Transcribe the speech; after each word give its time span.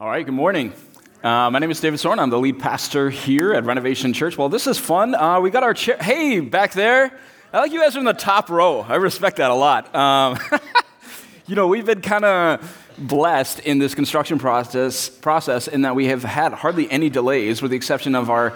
All 0.00 0.06
right, 0.06 0.24
good 0.24 0.32
morning. 0.32 0.72
Uh, 1.24 1.50
my 1.50 1.58
name 1.58 1.72
is 1.72 1.80
David 1.80 1.98
Soren. 1.98 2.20
I'm 2.20 2.30
the 2.30 2.38
lead 2.38 2.60
pastor 2.60 3.10
here 3.10 3.52
at 3.52 3.64
Renovation 3.64 4.12
Church. 4.12 4.38
Well, 4.38 4.48
this 4.48 4.68
is 4.68 4.78
fun. 4.78 5.12
Uh, 5.12 5.40
we 5.40 5.50
got 5.50 5.64
our 5.64 5.74
chair. 5.74 5.96
Hey, 6.00 6.38
back 6.38 6.72
there. 6.72 7.18
I 7.52 7.58
like 7.58 7.72
you 7.72 7.80
guys 7.80 7.96
are 7.96 7.98
in 7.98 8.04
the 8.04 8.12
top 8.12 8.48
row. 8.48 8.82
I 8.82 8.94
respect 8.94 9.38
that 9.38 9.50
a 9.50 9.54
lot. 9.54 9.92
Um, 9.96 10.38
you 11.48 11.56
know, 11.56 11.66
we've 11.66 11.84
been 11.84 12.00
kind 12.00 12.24
of 12.24 12.86
blessed 12.96 13.58
in 13.58 13.80
this 13.80 13.96
construction 13.96 14.38
process, 14.38 15.08
process 15.08 15.66
in 15.66 15.82
that 15.82 15.96
we 15.96 16.06
have 16.06 16.22
had 16.22 16.52
hardly 16.52 16.88
any 16.92 17.10
delays, 17.10 17.60
with 17.60 17.72
the 17.72 17.76
exception 17.76 18.14
of 18.14 18.30
our 18.30 18.54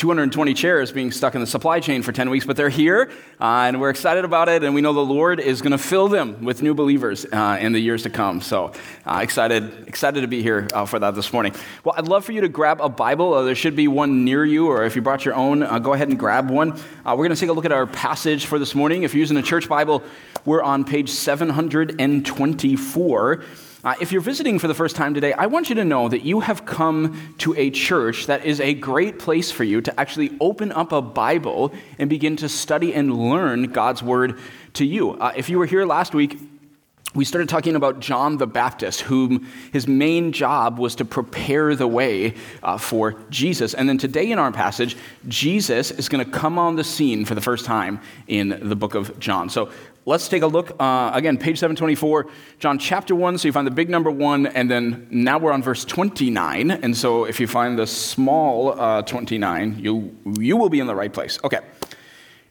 220 0.00 0.54
chairs 0.54 0.92
being 0.92 1.12
stuck 1.12 1.34
in 1.34 1.42
the 1.42 1.46
supply 1.46 1.78
chain 1.78 2.02
for 2.02 2.10
10 2.10 2.30
weeks, 2.30 2.46
but 2.46 2.56
they're 2.56 2.70
here, 2.70 3.10
uh, 3.38 3.68
and 3.68 3.78
we're 3.78 3.90
excited 3.90 4.24
about 4.24 4.48
it, 4.48 4.64
and 4.64 4.74
we 4.74 4.80
know 4.80 4.94
the 4.94 5.00
Lord 5.00 5.38
is 5.38 5.60
going 5.60 5.72
to 5.72 5.78
fill 5.78 6.08
them 6.08 6.42
with 6.42 6.62
new 6.62 6.72
believers 6.72 7.26
uh, 7.26 7.58
in 7.60 7.72
the 7.72 7.78
years 7.78 8.04
to 8.04 8.10
come. 8.10 8.40
So 8.40 8.72
uh, 9.04 9.20
excited, 9.22 9.86
excited 9.86 10.22
to 10.22 10.26
be 10.26 10.42
here 10.42 10.66
uh, 10.72 10.86
for 10.86 10.98
that 10.98 11.14
this 11.14 11.34
morning. 11.34 11.54
Well, 11.84 11.94
I'd 11.98 12.08
love 12.08 12.24
for 12.24 12.32
you 12.32 12.40
to 12.40 12.48
grab 12.48 12.80
a 12.80 12.88
Bible. 12.88 13.34
Uh, 13.34 13.42
there 13.42 13.54
should 13.54 13.76
be 13.76 13.88
one 13.88 14.24
near 14.24 14.42
you, 14.42 14.68
or 14.68 14.84
if 14.84 14.96
you 14.96 15.02
brought 15.02 15.26
your 15.26 15.34
own, 15.34 15.62
uh, 15.62 15.78
go 15.78 15.92
ahead 15.92 16.08
and 16.08 16.18
grab 16.18 16.48
one. 16.48 16.80
we're 17.04 17.16
going 17.16 17.34
to 17.34 17.36
take 17.36 17.50
a 17.50 17.52
look 17.52 17.66
at 17.66 17.72
our 17.72 17.86
passage 17.86 18.46
for 18.46 18.58
this 18.58 18.74
morning. 18.74 19.02
If 19.02 19.12
you're 19.12 19.20
using 19.20 19.36
a 19.36 19.42
church 19.42 19.68
Bible, 19.68 20.02
we're 20.46 20.62
on 20.62 20.82
page 20.82 21.10
724. 21.10 23.44
Uh, 23.82 23.94
if 23.98 24.12
you're 24.12 24.20
visiting 24.20 24.58
for 24.58 24.68
the 24.68 24.74
first 24.74 24.94
time 24.94 25.14
today, 25.14 25.32
I 25.32 25.46
want 25.46 25.70
you 25.70 25.74
to 25.76 25.84
know 25.84 26.08
that 26.08 26.22
you 26.22 26.40
have 26.40 26.66
come 26.66 27.34
to 27.38 27.54
a 27.56 27.70
church 27.70 28.26
that 28.26 28.44
is 28.44 28.60
a 28.60 28.74
great 28.74 29.18
place 29.18 29.50
for 29.50 29.64
you 29.64 29.80
to 29.80 30.00
actually 30.00 30.36
open 30.38 30.70
up 30.70 30.92
a 30.92 31.00
Bible 31.00 31.72
and 31.98 32.10
begin 32.10 32.36
to 32.36 32.48
study 32.48 32.92
and 32.92 33.16
learn 33.16 33.72
God's 33.72 34.02
Word 34.02 34.38
to 34.74 34.84
you. 34.84 35.12
Uh, 35.12 35.32
if 35.34 35.48
you 35.48 35.58
were 35.58 35.64
here 35.64 35.86
last 35.86 36.14
week, 36.14 36.38
we 37.14 37.24
started 37.24 37.48
talking 37.48 37.74
about 37.74 37.98
John 37.98 38.36
the 38.36 38.46
Baptist, 38.46 39.00
whom 39.00 39.48
his 39.72 39.88
main 39.88 40.30
job 40.30 40.78
was 40.78 40.94
to 40.96 41.04
prepare 41.04 41.74
the 41.74 41.88
way 41.88 42.34
uh, 42.62 42.78
for 42.78 43.16
Jesus. 43.30 43.74
And 43.74 43.88
then 43.88 43.98
today 43.98 44.30
in 44.30 44.38
our 44.38 44.52
passage, 44.52 44.96
Jesus 45.26 45.90
is 45.90 46.08
going 46.08 46.24
to 46.24 46.30
come 46.30 46.56
on 46.56 46.76
the 46.76 46.84
scene 46.84 47.24
for 47.24 47.34
the 47.34 47.40
first 47.40 47.64
time 47.64 48.00
in 48.28 48.60
the 48.62 48.76
book 48.76 48.94
of 48.94 49.18
John. 49.18 49.48
So 49.48 49.70
let's 50.06 50.28
take 50.28 50.42
a 50.42 50.46
look. 50.46 50.72
Uh, 50.78 51.10
again, 51.14 51.36
page 51.36 51.58
724, 51.58 52.26
John 52.58 52.78
chapter 52.78 53.14
1. 53.14 53.38
So 53.38 53.48
you 53.48 53.52
find 53.52 53.66
the 53.66 53.72
big 53.72 53.90
number 53.90 54.10
1, 54.10 54.46
and 54.46 54.70
then 54.70 55.06
now 55.10 55.38
we're 55.38 55.52
on 55.52 55.62
verse 55.62 55.84
29. 55.84 56.70
And 56.70 56.96
so 56.96 57.24
if 57.24 57.40
you 57.40 57.46
find 57.46 57.78
the 57.78 57.86
small 57.86 58.78
uh, 58.80 59.02
29, 59.02 59.78
you, 59.78 60.16
you 60.38 60.56
will 60.56 60.68
be 60.68 60.80
in 60.80 60.86
the 60.86 60.94
right 60.94 61.12
place. 61.12 61.38
Okay, 61.44 61.60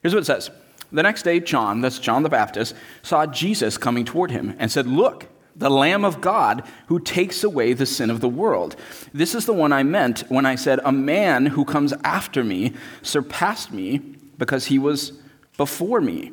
here's 0.02 0.14
what 0.14 0.22
it 0.22 0.26
says. 0.26 0.50
The 0.92 1.04
next 1.04 1.24
day, 1.24 1.40
John, 1.40 1.82
that's 1.82 2.00
John 2.00 2.24
the 2.24 2.30
Baptist, 2.30 2.76
saw 3.04 3.26
Jesus 3.26 3.78
coming 3.78 4.06
toward 4.06 4.32
him 4.32 4.56
and 4.58 4.72
said, 4.72 4.88
Look, 4.88 5.28
the 5.56 5.70
Lamb 5.70 6.04
of 6.04 6.22
God 6.22 6.64
who 6.88 7.00
takes 7.00 7.44
away 7.44 7.74
the 7.74 7.86
sin 7.86 8.10
of 8.10 8.22
the 8.22 8.30
world. 8.30 8.76
This 9.14 9.36
is 9.36 9.46
the 9.46 9.54
one 9.54 9.74
I 9.74 9.84
meant 9.84 10.22
when 10.30 10.46
I 10.46 10.56
said, 10.56 10.80
A 10.84 10.92
man 10.92 11.48
who 11.48 11.66
comes 11.66 11.94
after 12.04 12.44
me 12.44 12.74
surpassed 13.02 13.72
me 13.72 14.00
because 14.38 14.68
he 14.68 14.80
was 14.80 15.14
before 15.58 16.02
me. 16.02 16.32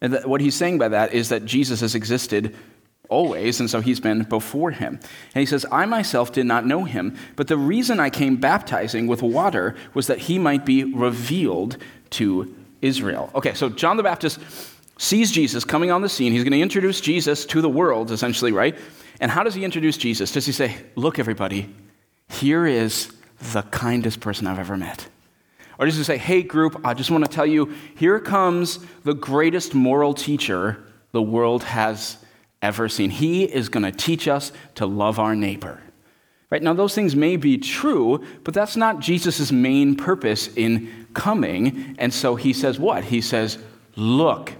And 0.00 0.18
what 0.24 0.40
he's 0.40 0.54
saying 0.54 0.78
by 0.78 0.88
that 0.88 1.12
is 1.12 1.28
that 1.30 1.44
Jesus 1.44 1.80
has 1.80 1.94
existed 1.94 2.54
always, 3.08 3.58
and 3.60 3.70
so 3.70 3.80
he's 3.80 4.00
been 4.00 4.22
before 4.24 4.70
him. 4.70 4.94
And 5.34 5.40
he 5.40 5.46
says, 5.46 5.64
I 5.72 5.86
myself 5.86 6.32
did 6.32 6.46
not 6.46 6.66
know 6.66 6.84
him, 6.84 7.16
but 7.36 7.48
the 7.48 7.56
reason 7.56 8.00
I 8.00 8.10
came 8.10 8.36
baptizing 8.36 9.06
with 9.06 9.22
water 9.22 9.74
was 9.94 10.06
that 10.06 10.18
he 10.18 10.38
might 10.38 10.66
be 10.66 10.84
revealed 10.84 11.78
to 12.10 12.54
Israel. 12.82 13.30
Okay, 13.34 13.54
so 13.54 13.68
John 13.68 13.96
the 13.96 14.02
Baptist 14.02 14.38
sees 14.98 15.30
Jesus 15.30 15.64
coming 15.64 15.90
on 15.90 16.02
the 16.02 16.08
scene. 16.08 16.32
He's 16.32 16.44
going 16.44 16.52
to 16.52 16.60
introduce 16.60 17.00
Jesus 17.00 17.46
to 17.46 17.60
the 17.60 17.68
world, 17.68 18.10
essentially, 18.10 18.52
right? 18.52 18.76
And 19.20 19.30
how 19.30 19.42
does 19.42 19.54
he 19.54 19.64
introduce 19.64 19.96
Jesus? 19.96 20.30
Does 20.32 20.46
he 20.46 20.52
say, 20.52 20.76
Look, 20.94 21.18
everybody, 21.18 21.74
here 22.28 22.66
is 22.66 23.12
the 23.52 23.62
kindest 23.62 24.20
person 24.20 24.46
I've 24.46 24.58
ever 24.58 24.76
met? 24.76 25.08
Or 25.78 25.86
just 25.86 25.98
to 25.98 26.04
say, 26.04 26.18
Hey, 26.18 26.42
group, 26.42 26.80
I 26.84 26.94
just 26.94 27.10
want 27.10 27.24
to 27.24 27.30
tell 27.30 27.46
you, 27.46 27.72
here 27.96 28.18
comes 28.18 28.80
the 29.04 29.14
greatest 29.14 29.74
moral 29.74 30.14
teacher 30.14 30.82
the 31.12 31.22
world 31.22 31.62
has 31.64 32.18
ever 32.60 32.88
seen. 32.88 33.10
He 33.10 33.44
is 33.44 33.68
going 33.68 33.84
to 33.84 33.92
teach 33.92 34.28
us 34.28 34.52
to 34.74 34.86
love 34.86 35.18
our 35.18 35.34
neighbor. 35.34 35.80
Right 36.50 36.62
now, 36.62 36.72
those 36.72 36.94
things 36.94 37.14
may 37.14 37.36
be 37.36 37.58
true, 37.58 38.24
but 38.42 38.54
that's 38.54 38.76
not 38.76 39.00
Jesus' 39.00 39.52
main 39.52 39.94
purpose 39.96 40.48
in 40.56 41.06
coming. 41.12 41.94
And 41.98 42.12
so 42.12 42.36
he 42.36 42.52
says, 42.52 42.78
What? 42.78 43.04
He 43.04 43.20
says, 43.20 43.58
Look, 43.96 44.54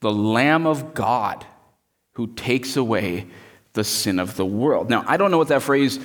the 0.00 0.12
Lamb 0.12 0.66
of 0.66 0.94
God 0.94 1.44
who 2.12 2.28
takes 2.28 2.76
away 2.76 3.26
the 3.72 3.84
sin 3.84 4.20
of 4.20 4.36
the 4.36 4.46
world. 4.46 4.88
Now, 4.88 5.04
I 5.06 5.16
don't 5.16 5.30
know 5.30 5.38
what 5.38 5.48
that 5.48 5.62
phrase 5.62 5.98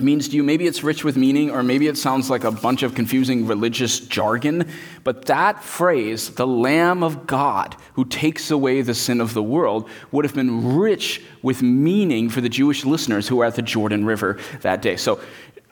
means 0.00 0.28
to 0.28 0.36
you. 0.36 0.42
Maybe 0.42 0.66
it's 0.66 0.82
rich 0.82 1.04
with 1.04 1.16
meaning, 1.16 1.50
or 1.50 1.62
maybe 1.62 1.86
it 1.88 1.96
sounds 1.96 2.30
like 2.30 2.44
a 2.44 2.50
bunch 2.50 2.82
of 2.82 2.94
confusing 2.94 3.46
religious 3.46 4.00
jargon. 4.00 4.68
But 5.04 5.26
that 5.26 5.62
phrase, 5.62 6.30
the 6.30 6.46
Lamb 6.46 7.02
of 7.02 7.26
God 7.26 7.76
who 7.94 8.04
takes 8.04 8.50
away 8.50 8.82
the 8.82 8.94
sin 8.94 9.20
of 9.20 9.34
the 9.34 9.42
world, 9.42 9.88
would 10.12 10.24
have 10.24 10.34
been 10.34 10.76
rich 10.78 11.20
with 11.42 11.62
meaning 11.62 12.28
for 12.28 12.40
the 12.40 12.48
Jewish 12.48 12.84
listeners 12.84 13.26
who 13.26 13.36
were 13.36 13.44
at 13.44 13.56
the 13.56 13.62
Jordan 13.62 14.04
River 14.04 14.38
that 14.60 14.82
day. 14.82 14.96
So 14.96 15.20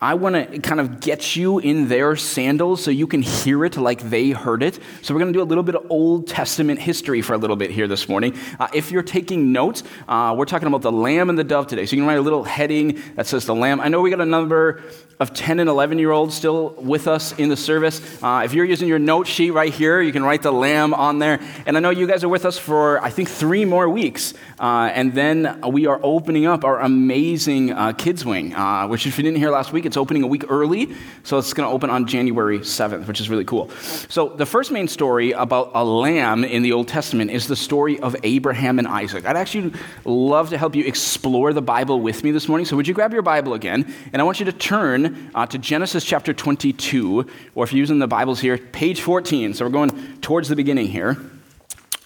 I 0.00 0.12
want 0.12 0.34
to 0.34 0.58
kind 0.58 0.78
of 0.78 1.00
get 1.00 1.36
you 1.36 1.58
in 1.58 1.88
their 1.88 2.16
sandals 2.16 2.84
so 2.84 2.90
you 2.90 3.06
can 3.06 3.22
hear 3.22 3.64
it 3.64 3.78
like 3.78 4.10
they 4.10 4.28
heard 4.30 4.62
it. 4.62 4.78
So, 5.00 5.14
we're 5.14 5.20
going 5.20 5.32
to 5.32 5.38
do 5.38 5.42
a 5.42 5.48
little 5.48 5.64
bit 5.64 5.74
of 5.74 5.90
Old 5.90 6.28
Testament 6.28 6.78
history 6.78 7.22
for 7.22 7.32
a 7.32 7.38
little 7.38 7.56
bit 7.56 7.70
here 7.70 7.88
this 7.88 8.06
morning. 8.06 8.36
Uh, 8.60 8.68
if 8.74 8.92
you're 8.92 9.02
taking 9.02 9.52
notes, 9.52 9.82
uh, 10.06 10.34
we're 10.36 10.44
talking 10.44 10.68
about 10.68 10.82
the 10.82 10.92
lamb 10.92 11.30
and 11.30 11.38
the 11.38 11.44
dove 11.44 11.66
today. 11.66 11.86
So, 11.86 11.96
you 11.96 12.02
can 12.02 12.06
write 12.06 12.18
a 12.18 12.22
little 12.22 12.44
heading 12.44 13.00
that 13.14 13.26
says 13.26 13.46
the 13.46 13.54
lamb. 13.54 13.80
I 13.80 13.88
know 13.88 14.02
we 14.02 14.10
got 14.10 14.20
a 14.20 14.26
number 14.26 14.82
of 15.18 15.32
10 15.32 15.60
and 15.60 15.70
11 15.70 15.98
year 15.98 16.10
olds 16.10 16.34
still 16.34 16.74
with 16.78 17.08
us 17.08 17.32
in 17.38 17.48
the 17.48 17.56
service. 17.56 18.22
Uh, 18.22 18.42
if 18.44 18.52
you're 18.52 18.64
using 18.64 18.88
your 18.88 18.98
note 18.98 19.26
sheet 19.26 19.50
right 19.50 19.72
here, 19.72 20.00
you 20.00 20.12
can 20.12 20.22
write 20.22 20.42
the 20.42 20.52
lamb 20.52 20.92
on 20.92 21.18
there. 21.18 21.40
And 21.64 21.76
I 21.76 21.80
know 21.80 21.90
you 21.90 22.06
guys 22.06 22.22
are 22.22 22.28
with 22.28 22.44
us 22.44 22.58
for, 22.58 23.02
I 23.02 23.08
think, 23.08 23.30
three 23.30 23.64
more 23.64 23.88
weeks. 23.88 24.34
Uh, 24.58 24.90
and 24.92 25.14
then 25.14 25.62
we 25.70 25.86
are 25.86 25.98
opening 26.02 26.46
up 26.46 26.64
our 26.64 26.80
amazing 26.80 27.72
uh, 27.72 27.92
kids 27.92 28.24
wing, 28.24 28.54
uh, 28.54 28.86
which, 28.88 29.06
if 29.06 29.16
you 29.16 29.24
didn't 29.24 29.38
hear 29.38 29.50
last 29.50 29.72
week, 29.72 29.85
it's 29.86 29.96
opening 29.96 30.22
a 30.22 30.26
week 30.26 30.44
early, 30.48 30.94
so 31.22 31.38
it's 31.38 31.54
going 31.54 31.68
to 31.68 31.72
open 31.72 31.90
on 31.90 32.06
January 32.06 32.58
7th, 32.58 33.06
which 33.06 33.20
is 33.20 33.30
really 33.30 33.44
cool. 33.44 33.70
So, 34.08 34.28
the 34.28 34.46
first 34.46 34.70
main 34.70 34.88
story 34.88 35.32
about 35.32 35.70
a 35.74 35.84
lamb 35.84 36.44
in 36.44 36.62
the 36.62 36.72
Old 36.72 36.88
Testament 36.88 37.30
is 37.30 37.46
the 37.46 37.56
story 37.56 37.98
of 38.00 38.16
Abraham 38.22 38.78
and 38.78 38.88
Isaac. 38.88 39.24
I'd 39.24 39.36
actually 39.36 39.72
love 40.04 40.50
to 40.50 40.58
help 40.58 40.74
you 40.74 40.84
explore 40.84 41.52
the 41.52 41.62
Bible 41.62 42.00
with 42.00 42.24
me 42.24 42.30
this 42.30 42.48
morning. 42.48 42.66
So, 42.66 42.76
would 42.76 42.88
you 42.88 42.94
grab 42.94 43.12
your 43.12 43.22
Bible 43.22 43.54
again? 43.54 43.92
And 44.12 44.20
I 44.20 44.24
want 44.24 44.40
you 44.40 44.46
to 44.46 44.52
turn 44.52 45.30
uh, 45.34 45.46
to 45.46 45.58
Genesis 45.58 46.04
chapter 46.04 46.34
22, 46.34 47.26
or 47.54 47.64
if 47.64 47.72
you're 47.72 47.78
using 47.78 47.98
the 47.98 48.06
Bibles 48.06 48.40
here, 48.40 48.58
page 48.58 49.00
14. 49.00 49.54
So, 49.54 49.64
we're 49.64 49.70
going 49.70 50.20
towards 50.20 50.48
the 50.48 50.56
beginning 50.56 50.88
here. 50.88 51.16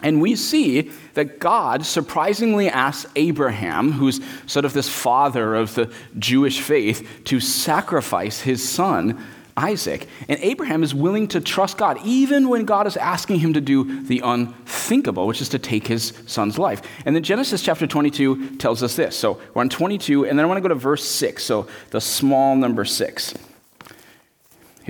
And 0.03 0.21
we 0.21 0.35
see 0.35 0.91
that 1.15 1.41
God 1.41 1.85
surprisingly 1.85 2.69
asks 2.69 3.11
Abraham, 3.17 3.93
who's 3.93 4.21
sort 4.47 4.65
of 4.65 4.73
this 4.73 4.89
father 4.89 5.55
of 5.55 5.75
the 5.75 5.93
Jewish 6.19 6.61
faith, 6.61 7.07
to 7.25 7.39
sacrifice 7.39 8.41
his 8.41 8.67
son, 8.67 9.23
Isaac. 9.57 10.09
And 10.27 10.41
Abraham 10.41 10.83
is 10.83 10.95
willing 10.95 11.29
to 11.29 11.41
trust 11.41 11.77
God, 11.77 11.99
even 12.03 12.49
when 12.49 12.65
God 12.65 12.87
is 12.87 12.97
asking 12.97 13.41
him 13.41 13.53
to 13.53 13.61
do 13.61 14.03
the 14.05 14.21
unthinkable, 14.21 15.27
which 15.27 15.43
is 15.43 15.51
to 15.51 15.59
take 15.59 15.87
his 15.87 16.15
son's 16.27 16.57
life. 16.57 16.81
And 17.05 17.15
then 17.15 17.23
Genesis 17.23 17.61
chapter 17.61 17.87
22 17.87 18.57
tells 18.57 18.83
us 18.83 18.97
this. 18.97 19.17
So 19.17 19.39
we're 19.53 19.61
on 19.61 19.69
22, 19.69 20.25
and 20.25 20.39
then 20.39 20.45
I 20.45 20.49
want 20.49 20.57
to 20.57 20.63
go 20.63 20.69
to 20.69 20.75
verse 20.75 21.05
6, 21.05 21.45
so 21.45 21.67
the 21.91 22.01
small 22.01 22.57
number 22.57 22.87
6. 22.87 23.35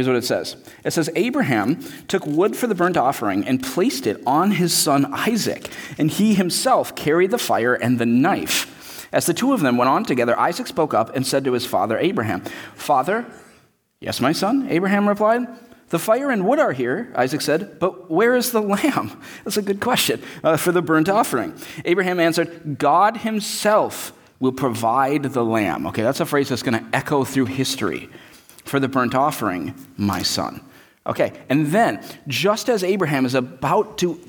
Here's 0.01 0.09
what 0.09 0.17
it 0.17 0.25
says 0.25 0.57
It 0.83 0.93
says, 0.93 1.11
Abraham 1.15 1.79
took 2.09 2.25
wood 2.25 2.57
for 2.57 2.67
the 2.67 2.75
burnt 2.75 2.97
offering 2.97 3.47
and 3.47 3.63
placed 3.63 4.07
it 4.07 4.23
on 4.27 4.53
his 4.53 4.73
son 4.73 5.13
Isaac, 5.13 5.71
and 5.99 6.11
he 6.11 6.33
himself 6.33 6.97
carried 6.97 7.31
the 7.31 7.37
fire 7.37 7.75
and 7.75 7.99
the 7.99 8.07
knife. 8.07 9.07
As 9.13 9.27
the 9.27 9.35
two 9.35 9.53
of 9.53 9.61
them 9.61 9.77
went 9.77 9.91
on 9.91 10.05
together, 10.05 10.39
Isaac 10.41 10.69
spoke 10.69 10.95
up 10.95 11.15
and 11.15 11.27
said 11.27 11.45
to 11.45 11.53
his 11.53 11.67
father 11.67 11.99
Abraham, 11.99 12.41
Father, 12.75 13.27
yes, 14.01 14.23
my 14.23 14.33
son, 14.33 14.69
Abraham 14.71 15.07
replied. 15.07 15.47
The 15.91 15.99
fire 15.99 16.31
and 16.31 16.47
wood 16.47 16.61
are 16.61 16.73
here, 16.73 17.13
Isaac 17.15 17.43
said, 17.43 17.79
but 17.79 18.11
where 18.11 18.35
is 18.37 18.53
the 18.53 18.63
lamb? 18.63 19.21
That's 19.45 19.59
a 19.59 19.63
good 19.63 19.81
question 19.81 20.23
uh, 20.43 20.57
for 20.57 20.73
the 20.73 20.81
burnt 20.81 21.11
offering. 21.11 21.53
Abraham 21.85 22.21
answered, 22.21 22.79
God 22.79 23.19
himself 23.19 24.15
will 24.39 24.53
provide 24.53 25.25
the 25.25 25.45
lamb. 25.45 25.87
Okay, 25.89 26.01
that's 26.01 26.21
a 26.21 26.27
phrase 26.27 26.49
that's 26.49 26.63
going 26.63 26.83
to 26.83 26.97
echo 26.97 27.23
through 27.23 27.47
history 27.47 28.09
for 28.71 28.81
the 28.81 28.89
burnt 28.89 29.15
offering, 29.15 29.75
my 29.97 30.23
son. 30.23 30.63
Okay, 31.05 31.33
and 31.49 31.67
then, 31.67 32.03
just 32.29 32.69
as 32.69 32.85
Abraham 32.85 33.27
is 33.27 33.35
about 33.35 33.99
to 33.99 34.21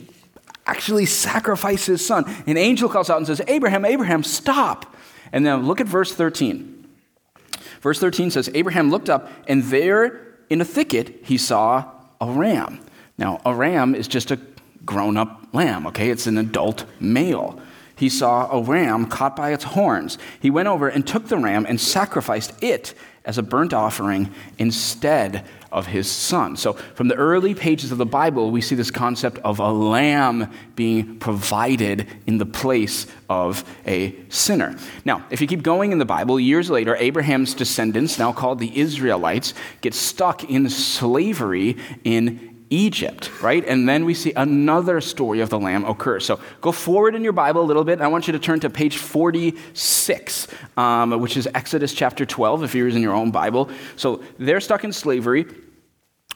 actually 0.66 1.06
sacrifice 1.06 1.86
his 1.86 2.04
son, 2.06 2.26
an 2.48 2.58
angel 2.58 2.90
calls 2.90 3.10
out 3.10 3.18
and 3.18 3.28
says, 3.28 3.42
Abraham, 3.48 3.86
Abraham, 3.86 4.24
stop. 4.24 4.96
And 5.32 5.46
then 5.46 5.68
look 5.68 5.80
at 5.80 5.88
verse 5.88 6.14
13. 6.14 6.88
Verse 7.82 8.00
13 8.00 8.32
says, 8.32 8.50
Abraham 8.56 8.90
looked 8.90 9.10
up, 9.10 9.30
and 9.48 9.64
there 9.66 10.36
in 10.50 10.60
a 10.60 10.66
thicket 10.66 11.20
he 11.24 11.38
saw 11.38 11.86
a 12.20 12.26
ram. 12.26 12.80
Now, 13.18 13.42
a 13.46 13.54
ram 13.54 13.94
is 13.94 14.08
just 14.08 14.32
a 14.32 14.40
grown 14.86 15.18
up 15.18 15.50
lamb, 15.54 15.86
okay? 15.88 16.10
It's 16.10 16.26
an 16.26 16.38
adult 16.38 16.86
male. 17.00 17.60
he 17.96 18.10
saw 18.10 18.50
a 18.52 18.64
ram 18.64 19.06
caught 19.06 19.36
by 19.36 19.54
its 19.54 19.64
horns. 19.64 20.18
He 20.40 20.50
went 20.50 20.68
over 20.68 20.88
and 20.88 21.06
took 21.06 21.28
the 21.28 21.38
ram 21.38 21.68
and 21.70 21.80
sacrificed 21.80 22.52
it 22.64 22.96
as 23.24 23.38
a 23.38 23.44
burnt 23.44 23.74
offering 23.74 24.34
instead 24.58 25.46
of 25.72 25.88
his 25.88 26.10
son. 26.10 26.58
So, 26.58 26.74
from 26.74 27.08
the 27.08 27.16
early 27.16 27.54
pages 27.54 27.92
of 27.92 27.98
the 27.98 28.06
Bible, 28.06 28.52
we 28.52 28.62
see 28.62 28.76
this 28.76 28.92
concept 28.92 29.38
of 29.40 29.60
a 29.60 29.72
lamb 29.72 30.52
being 30.76 31.18
provided 31.18 32.08
in 32.28 32.40
the 32.40 32.46
place 32.46 33.08
of 33.30 33.64
a 33.86 34.16
sinner. 34.30 34.76
Now, 35.06 35.26
if 35.30 35.40
you 35.40 35.48
keep 35.48 35.64
going 35.64 35.92
in 35.92 35.98
the 35.98 36.06
Bible, 36.06 36.40
years 36.40 36.70
later, 36.70 36.96
Abraham's 36.96 37.54
descendants, 37.54 38.20
now 38.20 38.34
called 38.34 38.60
the 38.60 38.78
Israelites, 38.78 39.54
get 39.80 39.94
stuck 39.94 40.44
in 40.44 40.70
slavery 40.70 41.78
in 42.04 42.51
Egypt, 42.72 43.30
right? 43.42 43.64
And 43.68 43.88
then 43.88 44.06
we 44.06 44.14
see 44.14 44.32
another 44.34 45.02
story 45.02 45.42
of 45.42 45.50
the 45.50 45.60
lamb 45.60 45.86
occur. 45.86 46.20
So 46.22 46.40
go 46.62 46.72
forward 46.72 47.16
in 47.16 47.24
your 47.24 47.34
Bible 47.34 47.62
a 47.62 47.68
little 47.68 47.84
bit. 47.84 48.02
I 48.02 48.08
want 48.08 48.28
you 48.28 48.34
to 48.34 48.40
turn 48.40 48.62
to 48.62 48.70
page 48.70 48.98
46, 48.98 50.48
um, 50.78 51.20
which 51.20 51.36
is 51.36 51.48
Exodus 51.54 51.94
chapter 51.94 52.26
12, 52.26 52.64
if 52.64 52.74
you're 52.74 52.88
using 52.88 53.04
your 53.04 53.14
own 53.14 53.30
Bible. 53.30 53.70
So 53.98 54.24
they're 54.40 54.62
stuck 54.62 54.86
in 54.86 54.94
slavery. 54.94 55.46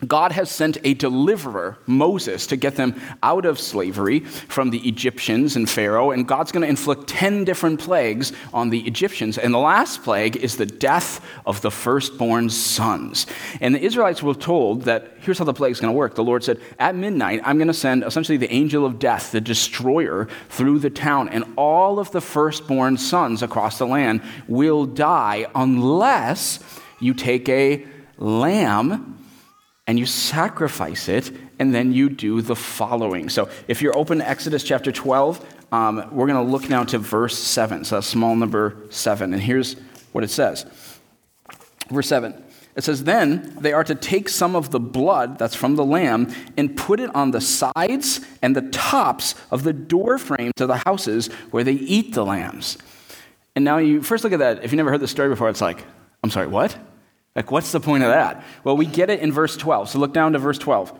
God 0.07 0.31
has 0.33 0.51
sent 0.51 0.77
a 0.83 0.93
deliverer, 0.93 1.77
Moses, 1.85 2.47
to 2.47 2.55
get 2.55 2.75
them 2.75 2.99
out 3.23 3.45
of 3.45 3.59
slavery 3.59 4.19
from 4.19 4.69
the 4.69 4.87
Egyptians 4.87 5.55
and 5.55 5.69
Pharaoh. 5.69 6.11
And 6.11 6.27
God's 6.27 6.51
going 6.51 6.63
to 6.63 6.69
inflict 6.69 7.07
10 7.07 7.45
different 7.45 7.79
plagues 7.79 8.33
on 8.53 8.69
the 8.69 8.85
Egyptians. 8.87 9.37
And 9.37 9.53
the 9.53 9.59
last 9.59 10.03
plague 10.03 10.35
is 10.37 10.57
the 10.57 10.65
death 10.65 11.25
of 11.45 11.61
the 11.61 11.71
firstborn 11.71 12.49
sons. 12.49 13.25
And 13.61 13.73
the 13.73 13.81
Israelites 13.81 14.21
were 14.21 14.33
told 14.33 14.83
that 14.83 15.13
here's 15.19 15.37
how 15.37 15.45
the 15.45 15.53
plague 15.53 15.71
is 15.71 15.79
going 15.79 15.93
to 15.93 15.97
work. 15.97 16.15
The 16.15 16.23
Lord 16.23 16.43
said, 16.43 16.59
At 16.77 16.95
midnight, 16.95 17.41
I'm 17.43 17.57
going 17.57 17.67
to 17.67 17.73
send 17.73 18.03
essentially 18.03 18.37
the 18.37 18.51
angel 18.51 18.85
of 18.85 18.99
death, 18.99 19.31
the 19.31 19.41
destroyer, 19.41 20.27
through 20.49 20.79
the 20.79 20.89
town. 20.89 21.29
And 21.29 21.45
all 21.55 21.99
of 21.99 22.11
the 22.11 22.21
firstborn 22.21 22.97
sons 22.97 23.41
across 23.41 23.77
the 23.77 23.87
land 23.87 24.21
will 24.47 24.85
die 24.85 25.47
unless 25.55 26.59
you 26.99 27.13
take 27.13 27.47
a 27.49 27.85
lamb 28.17 29.24
and 29.87 29.99
you 29.99 30.05
sacrifice 30.05 31.07
it, 31.07 31.31
and 31.59 31.73
then 31.73 31.93
you 31.93 32.09
do 32.09 32.41
the 32.41 32.55
following. 32.55 33.29
So 33.29 33.49
if 33.67 33.81
you're 33.81 33.97
open 33.97 34.17
to 34.19 34.27
Exodus 34.27 34.63
chapter 34.63 34.91
12, 34.91 35.55
um, 35.71 35.97
we're 36.11 36.27
going 36.27 36.43
to 36.43 36.51
look 36.51 36.69
now 36.69 36.83
to 36.85 36.97
verse 36.97 37.37
7. 37.37 37.85
So 37.85 37.95
that's 37.95 38.07
small 38.07 38.35
number 38.35 38.77
7. 38.89 39.33
And 39.33 39.41
here's 39.41 39.75
what 40.11 40.23
it 40.23 40.29
says 40.29 40.65
Verse 41.89 42.07
7. 42.07 42.43
It 42.75 42.83
says, 42.83 43.03
Then 43.03 43.57
they 43.59 43.73
are 43.73 43.83
to 43.83 43.95
take 43.95 44.27
some 44.27 44.55
of 44.55 44.71
the 44.71 44.79
blood 44.79 45.37
that's 45.37 45.55
from 45.55 45.75
the 45.75 45.85
lamb 45.85 46.33
and 46.57 46.75
put 46.75 46.99
it 46.99 47.13
on 47.15 47.31
the 47.31 47.41
sides 47.41 48.21
and 48.41 48.55
the 48.55 48.69
tops 48.69 49.35
of 49.51 49.63
the 49.63 49.73
door 49.73 50.17
frames 50.17 50.53
of 50.59 50.67
the 50.67 50.81
houses 50.85 51.27
where 51.51 51.63
they 51.63 51.73
eat 51.73 52.13
the 52.13 52.25
lambs. 52.25 52.77
And 53.55 53.63
now 53.63 53.77
you 53.77 54.01
first 54.01 54.23
look 54.23 54.33
at 54.33 54.39
that. 54.39 54.63
If 54.63 54.71
you 54.71 54.77
never 54.77 54.91
heard 54.91 54.99
this 54.99 55.11
story 55.11 55.29
before, 55.29 55.49
it's 55.49 55.61
like, 55.61 55.85
I'm 56.23 56.31
sorry, 56.31 56.47
what? 56.47 56.77
Like, 57.35 57.51
what's 57.51 57.71
the 57.71 57.79
point 57.79 58.03
of 58.03 58.09
that? 58.09 58.43
Well, 58.63 58.77
we 58.77 58.85
get 58.85 59.09
it 59.09 59.19
in 59.19 59.31
verse 59.31 59.57
12. 59.57 59.89
So 59.89 59.99
look 59.99 60.13
down 60.13 60.33
to 60.33 60.39
verse 60.39 60.57
12. 60.57 60.97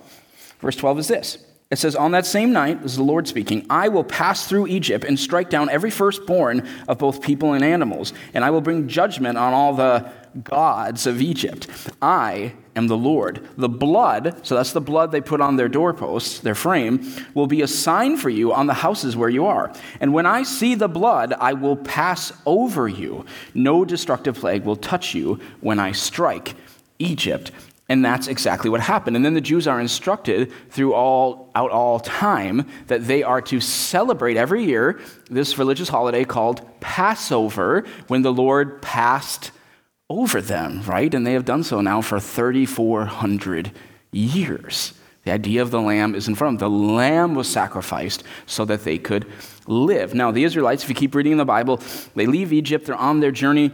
Verse 0.60 0.76
12 0.76 1.00
is 1.00 1.08
this 1.08 1.38
it 1.72 1.78
says, 1.78 1.96
On 1.96 2.12
that 2.12 2.26
same 2.26 2.54
night, 2.54 2.82
this 2.82 2.92
is 2.92 2.98
the 2.98 3.04
Lord 3.04 3.28
speaking, 3.28 3.66
I 3.70 3.88
will 3.88 4.04
pass 4.04 4.48
through 4.48 4.68
Egypt 4.68 5.04
and 5.04 5.20
strike 5.20 5.50
down 5.50 5.70
every 5.70 5.90
firstborn 5.90 6.68
of 6.88 6.98
both 7.00 7.22
people 7.22 7.54
and 7.54 7.64
animals, 7.64 8.14
and 8.34 8.44
I 8.44 8.52
will 8.52 8.62
bring 8.62 8.88
judgment 8.88 9.38
on 9.38 9.54
all 9.54 9.74
the 9.74 10.12
gods 10.44 11.08
of 11.08 11.22
Egypt. 11.22 11.68
I 12.02 12.54
am 12.76 12.88
the 12.88 12.98
Lord. 12.98 13.48
The 13.58 13.70
blood, 13.70 14.46
so 14.46 14.56
that's 14.56 14.74
the 14.74 14.82
blood 14.82 15.12
they 15.12 15.22
put 15.22 15.42
on 15.42 15.56
their 15.56 15.70
doorposts, 15.70 16.40
their 16.40 16.56
frame, 16.56 17.10
will 17.34 17.48
be 17.48 17.62
a 17.62 17.68
sign 17.68 18.18
for 18.18 18.30
you 18.30 18.54
on 18.54 18.68
the 18.68 18.74
houses 18.74 19.16
where 19.16 19.30
you 19.30 19.46
are. 19.46 19.74
And 20.00 20.14
when 20.14 20.26
I 20.26 20.44
see 20.44 20.76
the 20.76 20.90
blood, 20.90 21.34
I 21.34 21.54
will 21.54 21.78
pass 21.78 22.34
over 22.46 22.88
you. 22.88 23.26
No 23.54 23.86
destructive 23.86 24.36
plague 24.36 24.66
will 24.66 24.76
touch 24.76 25.16
you 25.16 25.40
when 25.62 25.80
I 25.80 25.94
strike 25.94 26.56
Egypt. 27.00 27.52
And 27.88 28.04
that's 28.04 28.28
exactly 28.28 28.70
what 28.70 28.82
happened. 28.82 29.16
And 29.16 29.24
then 29.24 29.36
the 29.36 29.42
Jews 29.42 29.68
are 29.68 29.80
instructed 29.80 30.52
through 30.72 30.94
all 30.94 31.52
out 31.54 31.70
all 31.70 32.00
time 32.00 32.68
that 32.88 33.06
they 33.06 33.22
are 33.22 33.42
to 33.44 33.62
celebrate 33.62 34.38
every 34.38 34.66
year 34.66 35.00
this 35.30 35.60
religious 35.60 35.88
holiday 35.88 36.26
called 36.26 36.68
Passover 36.80 37.86
when 38.08 38.24
the 38.24 38.34
Lord 38.34 38.82
passed 38.82 39.52
over 40.10 40.42
them, 40.42 40.84
right? 40.84 41.14
And 41.14 41.26
they 41.26 41.34
have 41.34 41.46
done 41.46 41.64
so 41.64 41.82
now 41.82 42.02
for 42.02 42.20
3,400 42.20 43.72
years. 44.12 44.94
The 45.24 45.32
idea 45.32 45.64
of 45.64 45.72
the 45.72 45.82
lamb 45.82 46.14
is 46.14 46.28
in 46.28 46.36
front 46.36 46.56
of 46.56 46.60
them. 46.60 46.72
The 46.72 46.94
lamb 46.94 47.34
was 47.34 47.50
sacrificed 47.50 48.24
so 48.46 48.64
that 48.66 48.84
they 48.84 49.00
could 49.00 49.26
live. 49.66 50.14
Now, 50.14 50.30
the 50.32 50.44
Israelites, 50.44 50.84
if 50.84 50.90
you 50.90 50.96
keep 50.96 51.16
reading 51.16 51.38
the 51.38 51.46
Bible, 51.46 51.82
they 52.14 52.28
leave 52.28 52.54
Egypt, 52.54 52.86
they're 52.86 52.96
on 52.96 53.20
their 53.20 53.32
journey 53.32 53.72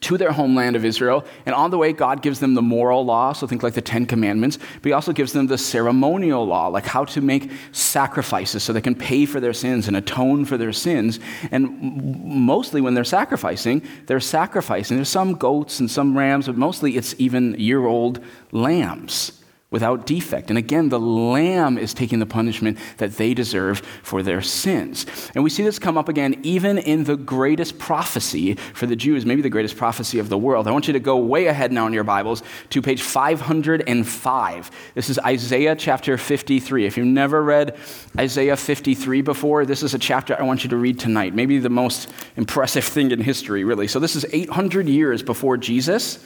to 0.00 0.16
their 0.16 0.32
homeland 0.32 0.74
of 0.74 0.84
Israel. 0.84 1.24
And 1.46 1.54
on 1.54 1.70
the 1.70 1.78
way, 1.78 1.92
God 1.92 2.22
gives 2.22 2.40
them 2.40 2.54
the 2.54 2.62
moral 2.62 3.04
law, 3.04 3.32
so 3.32 3.46
think 3.46 3.62
like 3.62 3.74
the 3.74 3.82
Ten 3.82 4.06
Commandments, 4.06 4.58
but 4.74 4.84
He 4.84 4.92
also 4.92 5.12
gives 5.12 5.32
them 5.32 5.46
the 5.46 5.58
ceremonial 5.58 6.46
law, 6.46 6.68
like 6.68 6.86
how 6.86 7.04
to 7.06 7.20
make 7.20 7.50
sacrifices 7.72 8.62
so 8.62 8.72
they 8.72 8.80
can 8.80 8.94
pay 8.94 9.26
for 9.26 9.38
their 9.38 9.52
sins 9.52 9.88
and 9.88 9.96
atone 9.96 10.44
for 10.44 10.56
their 10.56 10.72
sins. 10.72 11.20
And 11.50 12.24
mostly 12.24 12.80
when 12.80 12.94
they're 12.94 13.04
sacrificing, 13.04 13.82
they're 14.06 14.20
sacrificing. 14.20 14.96
There's 14.96 15.08
some 15.08 15.34
goats 15.34 15.78
and 15.78 15.90
some 15.90 16.16
rams, 16.16 16.46
but 16.46 16.56
mostly 16.56 16.96
it's 16.96 17.14
even 17.18 17.54
year 17.58 17.84
old 17.84 18.24
lambs 18.50 19.41
without 19.72 20.06
defect. 20.06 20.50
And 20.50 20.58
again, 20.58 20.90
the 20.90 21.00
Lamb 21.00 21.78
is 21.78 21.92
taking 21.92 22.20
the 22.20 22.26
punishment 22.26 22.78
that 22.98 23.16
they 23.16 23.34
deserve 23.34 23.80
for 24.02 24.22
their 24.22 24.42
sins. 24.42 25.06
And 25.34 25.42
we 25.42 25.50
see 25.50 25.64
this 25.64 25.80
come 25.80 25.98
up 25.98 26.08
again 26.08 26.38
even 26.44 26.78
in 26.78 27.04
the 27.04 27.16
greatest 27.16 27.78
prophecy 27.78 28.54
for 28.54 28.86
the 28.86 28.94
Jews, 28.94 29.26
maybe 29.26 29.42
the 29.42 29.50
greatest 29.50 29.76
prophecy 29.76 30.20
of 30.20 30.28
the 30.28 30.38
world. 30.38 30.68
I 30.68 30.70
want 30.70 30.86
you 30.86 30.92
to 30.92 31.00
go 31.00 31.16
way 31.16 31.46
ahead 31.46 31.72
now 31.72 31.86
in 31.86 31.92
your 31.92 32.04
Bibles 32.04 32.42
to 32.70 32.82
page 32.82 33.02
505. 33.02 34.70
This 34.94 35.10
is 35.10 35.18
Isaiah 35.18 35.74
chapter 35.74 36.18
53. 36.18 36.86
If 36.86 36.96
you've 36.98 37.06
never 37.06 37.42
read 37.42 37.76
Isaiah 38.18 38.56
53 38.56 39.22
before, 39.22 39.64
this 39.64 39.82
is 39.82 39.94
a 39.94 39.98
chapter 39.98 40.38
I 40.38 40.42
want 40.42 40.64
you 40.64 40.70
to 40.70 40.76
read 40.76 41.00
tonight. 41.00 41.34
Maybe 41.34 41.58
the 41.58 41.70
most 41.70 42.12
impressive 42.36 42.84
thing 42.84 43.10
in 43.10 43.20
history, 43.20 43.64
really. 43.64 43.88
So 43.88 43.98
this 43.98 44.16
is 44.16 44.26
800 44.30 44.86
years 44.86 45.22
before 45.22 45.56
Jesus. 45.56 46.18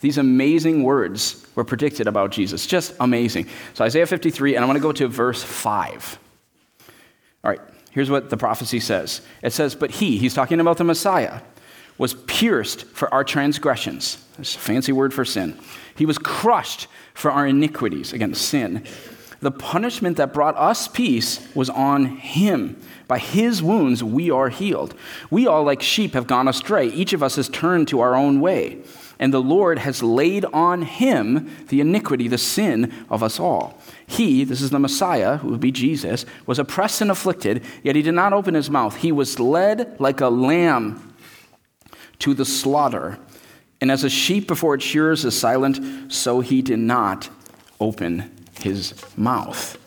These 0.00 0.18
amazing 0.18 0.82
words 0.82 1.46
were 1.54 1.64
predicted 1.64 2.06
about 2.06 2.30
Jesus. 2.30 2.66
Just 2.66 2.94
amazing. 3.00 3.48
So, 3.74 3.84
Isaiah 3.84 4.06
53, 4.06 4.56
and 4.56 4.64
I 4.64 4.66
want 4.66 4.76
to 4.76 4.82
go 4.82 4.92
to 4.92 5.08
verse 5.08 5.42
5. 5.42 6.18
All 7.42 7.50
right, 7.50 7.60
here's 7.90 8.10
what 8.10 8.30
the 8.30 8.36
prophecy 8.36 8.80
says 8.80 9.20
it 9.42 9.52
says, 9.52 9.74
But 9.74 9.90
he, 9.92 10.18
he's 10.18 10.34
talking 10.34 10.60
about 10.60 10.78
the 10.78 10.84
Messiah, 10.84 11.40
was 11.98 12.14
pierced 12.14 12.84
for 12.86 13.12
our 13.12 13.24
transgressions. 13.24 14.24
That's 14.36 14.56
a 14.56 14.58
fancy 14.58 14.92
word 14.92 15.14
for 15.14 15.24
sin. 15.24 15.58
He 15.96 16.06
was 16.06 16.18
crushed 16.18 16.88
for 17.14 17.30
our 17.30 17.46
iniquities, 17.46 18.12
again, 18.12 18.34
sin. 18.34 18.84
The 19.40 19.52
punishment 19.52 20.16
that 20.16 20.32
brought 20.32 20.56
us 20.56 20.88
peace 20.88 21.46
was 21.54 21.68
on 21.68 22.06
him. 22.06 22.80
By 23.06 23.18
his 23.18 23.62
wounds 23.62 24.02
we 24.02 24.30
are 24.30 24.48
healed. 24.48 24.94
We 25.30 25.46
all, 25.46 25.64
like 25.64 25.82
sheep, 25.82 26.14
have 26.14 26.26
gone 26.26 26.48
astray. 26.48 26.88
Each 26.88 27.12
of 27.12 27.22
us 27.22 27.36
has 27.36 27.50
turned 27.50 27.88
to 27.88 28.00
our 28.00 28.14
own 28.14 28.40
way 28.40 28.82
and 29.18 29.32
the 29.32 29.40
Lord 29.40 29.78
has 29.78 30.02
laid 30.02 30.44
on 30.46 30.82
him 30.82 31.50
the 31.68 31.80
iniquity, 31.80 32.28
the 32.28 32.38
sin 32.38 32.92
of 33.08 33.22
us 33.22 33.38
all. 33.38 33.78
He, 34.06 34.44
this 34.44 34.60
is 34.60 34.70
the 34.70 34.78
Messiah, 34.78 35.38
who 35.38 35.48
would 35.48 35.60
be 35.60 35.72
Jesus, 35.72 36.26
was 36.46 36.58
oppressed 36.58 37.00
and 37.00 37.10
afflicted, 37.10 37.62
yet 37.82 37.96
he 37.96 38.02
did 38.02 38.14
not 38.14 38.32
open 38.32 38.54
his 38.54 38.70
mouth. 38.70 38.96
He 38.96 39.12
was 39.12 39.38
led 39.38 39.98
like 40.00 40.20
a 40.20 40.28
lamb 40.28 41.14
to 42.20 42.34
the 42.34 42.44
slaughter, 42.44 43.18
and 43.80 43.90
as 43.90 44.04
a 44.04 44.10
sheep 44.10 44.48
before 44.48 44.74
its 44.74 44.84
shearers 44.84 45.24
is 45.24 45.38
silent, 45.38 46.12
so 46.12 46.40
he 46.40 46.62
did 46.62 46.78
not 46.78 47.28
open 47.80 48.30
his 48.60 48.94
mouth. 49.16 49.78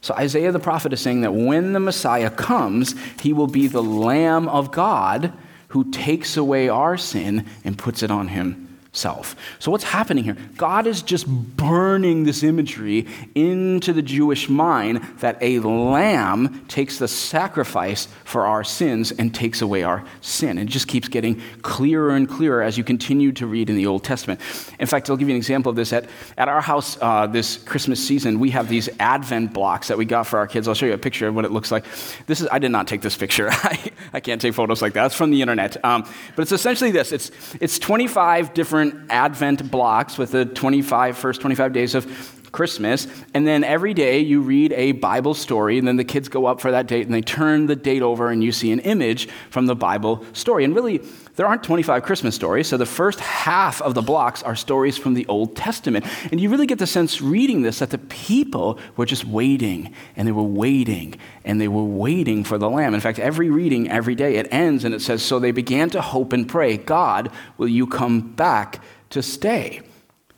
So 0.00 0.14
Isaiah 0.14 0.52
the 0.52 0.58
prophet 0.58 0.92
is 0.92 1.00
saying 1.00 1.22
that 1.22 1.32
when 1.32 1.72
the 1.72 1.80
Messiah 1.80 2.30
comes, 2.30 2.94
he 3.20 3.32
will 3.32 3.46
be 3.46 3.68
the 3.68 3.82
Lamb 3.82 4.48
of 4.48 4.70
God 4.70 5.32
who 5.68 5.90
takes 5.90 6.36
away 6.36 6.68
our 6.68 6.96
sin 6.98 7.46
and 7.64 7.78
puts 7.78 8.02
it 8.02 8.10
on 8.10 8.28
him 8.28 8.63
self. 8.94 9.36
So, 9.58 9.70
what's 9.70 9.84
happening 9.84 10.24
here? 10.24 10.36
God 10.56 10.86
is 10.86 11.02
just 11.02 11.26
burning 11.26 12.24
this 12.24 12.42
imagery 12.42 13.06
into 13.34 13.92
the 13.92 14.02
Jewish 14.02 14.48
mind 14.48 15.02
that 15.18 15.36
a 15.40 15.58
lamb 15.60 16.64
takes 16.68 16.98
the 16.98 17.08
sacrifice 17.08 18.08
for 18.24 18.46
our 18.46 18.64
sins 18.64 19.12
and 19.12 19.34
takes 19.34 19.60
away 19.60 19.82
our 19.82 20.04
sin. 20.20 20.58
It 20.58 20.66
just 20.66 20.88
keeps 20.88 21.08
getting 21.08 21.42
clearer 21.62 22.10
and 22.10 22.28
clearer 22.28 22.62
as 22.62 22.78
you 22.78 22.84
continue 22.84 23.32
to 23.32 23.46
read 23.46 23.68
in 23.68 23.76
the 23.76 23.86
Old 23.86 24.04
Testament. 24.04 24.40
In 24.78 24.86
fact, 24.86 25.10
I'll 25.10 25.16
give 25.16 25.28
you 25.28 25.34
an 25.34 25.38
example 25.38 25.70
of 25.70 25.76
this. 25.76 25.92
At, 25.92 26.08
at 26.38 26.48
our 26.48 26.60
house 26.60 26.96
uh, 27.00 27.26
this 27.26 27.56
Christmas 27.56 28.04
season, 28.04 28.38
we 28.38 28.50
have 28.50 28.68
these 28.68 28.88
Advent 29.00 29.52
blocks 29.52 29.88
that 29.88 29.98
we 29.98 30.04
got 30.04 30.26
for 30.26 30.38
our 30.38 30.46
kids. 30.46 30.68
I'll 30.68 30.74
show 30.74 30.86
you 30.86 30.92
a 30.92 30.98
picture 30.98 31.28
of 31.28 31.34
what 31.34 31.44
it 31.44 31.50
looks 31.50 31.70
like. 31.70 31.84
This 32.26 32.40
is, 32.40 32.48
I 32.50 32.58
did 32.58 32.70
not 32.70 32.86
take 32.86 33.02
this 33.02 33.16
picture. 33.16 33.48
I, 33.50 33.90
I 34.12 34.20
can't 34.20 34.40
take 34.40 34.54
photos 34.54 34.80
like 34.80 34.92
that. 34.94 35.06
It's 35.06 35.14
from 35.14 35.30
the 35.30 35.42
internet. 35.42 35.82
Um, 35.84 36.08
but 36.36 36.42
it's 36.42 36.52
essentially 36.52 36.90
this 36.90 37.12
it's, 37.12 37.30
it's 37.60 37.78
25 37.78 38.54
different 38.54 38.83
different 38.84 39.10
Advent 39.10 39.70
blocks 39.70 40.18
with 40.18 40.30
the 40.30 40.44
25, 40.44 41.16
first 41.16 41.40
25 41.40 41.72
days 41.72 41.94
of 41.94 42.04
Christmas, 42.54 43.06
and 43.34 43.46
then 43.46 43.64
every 43.64 43.92
day 43.92 44.20
you 44.20 44.40
read 44.40 44.72
a 44.72 44.92
Bible 44.92 45.34
story, 45.34 45.76
and 45.76 45.86
then 45.86 45.96
the 45.96 46.04
kids 46.04 46.28
go 46.28 46.46
up 46.46 46.60
for 46.60 46.70
that 46.70 46.86
date 46.86 47.04
and 47.04 47.14
they 47.14 47.20
turn 47.20 47.66
the 47.66 47.76
date 47.76 48.00
over 48.00 48.30
and 48.30 48.42
you 48.42 48.52
see 48.52 48.70
an 48.72 48.78
image 48.80 49.28
from 49.50 49.66
the 49.66 49.74
Bible 49.74 50.24
story. 50.32 50.64
And 50.64 50.74
really, 50.74 51.02
there 51.36 51.46
aren't 51.46 51.64
25 51.64 52.04
Christmas 52.04 52.36
stories, 52.36 52.68
so 52.68 52.76
the 52.76 52.86
first 52.86 53.18
half 53.18 53.82
of 53.82 53.94
the 53.94 54.02
blocks 54.02 54.42
are 54.44 54.54
stories 54.54 54.96
from 54.96 55.14
the 55.14 55.26
Old 55.26 55.56
Testament. 55.56 56.06
And 56.30 56.40
you 56.40 56.48
really 56.48 56.66
get 56.66 56.78
the 56.78 56.86
sense 56.86 57.20
reading 57.20 57.62
this 57.62 57.80
that 57.80 57.90
the 57.90 57.98
people 57.98 58.78
were 58.96 59.04
just 59.04 59.24
waiting, 59.24 59.92
and 60.14 60.28
they 60.28 60.32
were 60.32 60.42
waiting, 60.42 61.16
and 61.44 61.60
they 61.60 61.66
were 61.66 61.84
waiting 61.84 62.44
for 62.44 62.56
the 62.56 62.70
Lamb. 62.70 62.94
In 62.94 63.00
fact, 63.00 63.18
every 63.18 63.50
reading, 63.50 63.90
every 63.90 64.14
day, 64.14 64.36
it 64.36 64.46
ends 64.52 64.84
and 64.84 64.94
it 64.94 65.02
says, 65.02 65.22
So 65.22 65.40
they 65.40 65.50
began 65.50 65.90
to 65.90 66.00
hope 66.00 66.32
and 66.32 66.48
pray, 66.48 66.76
God, 66.76 67.32
will 67.58 67.68
you 67.68 67.88
come 67.88 68.20
back 68.20 68.80
to 69.10 69.20
stay? 69.20 69.82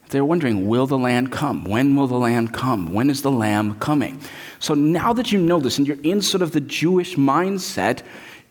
They're 0.09 0.25
wondering, 0.25 0.69
will 0.69 0.87
the 0.87 0.99
Lamb 0.99 1.27
come? 1.29 1.65
When 1.65 1.97
will 1.97 2.07
the 2.07 2.19
Lamb 2.19 2.49
come? 2.49 2.93
When 2.93 3.11
is 3.11 3.23
the 3.23 3.31
Lamb 3.31 3.79
coming? 3.81 4.21
So 4.61 4.75
now 4.75 5.13
that 5.13 5.33
you 5.33 5.41
know 5.41 5.59
this 5.59 5.79
and 5.79 5.87
you're 5.87 6.01
in 6.03 6.23
sort 6.23 6.43
of 6.43 6.53
the 6.53 6.61
Jewish 6.61 7.17
mindset, 7.17 8.03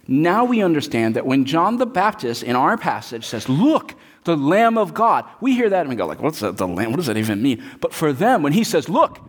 now 0.08 0.44
we 0.44 0.62
understand 0.62 1.16
that 1.16 1.26
when 1.26 1.46
John 1.46 1.78
the 1.78 1.86
Baptist 1.86 2.44
in 2.44 2.56
our 2.56 2.78
passage 2.78 3.26
says, 3.26 3.48
Look, 3.48 3.96
the 4.26 4.36
Lamb 4.36 4.78
of 4.78 4.94
God, 4.94 5.26
we 5.40 5.56
hear 5.56 5.70
that 5.70 5.82
and 5.82 5.90
we 5.90 5.96
go, 5.96 6.06
like, 6.06 6.22
what's 6.22 6.40
that, 6.40 6.58
the 6.58 6.68
Lamb? 6.68 6.92
What 6.92 6.98
does 6.98 7.08
that 7.08 7.18
even 7.18 7.42
mean? 7.42 7.64
But 7.80 7.94
for 7.94 8.12
them, 8.12 8.44
when 8.44 8.54
he 8.54 8.64
says, 8.64 8.90
Look, 8.90 9.20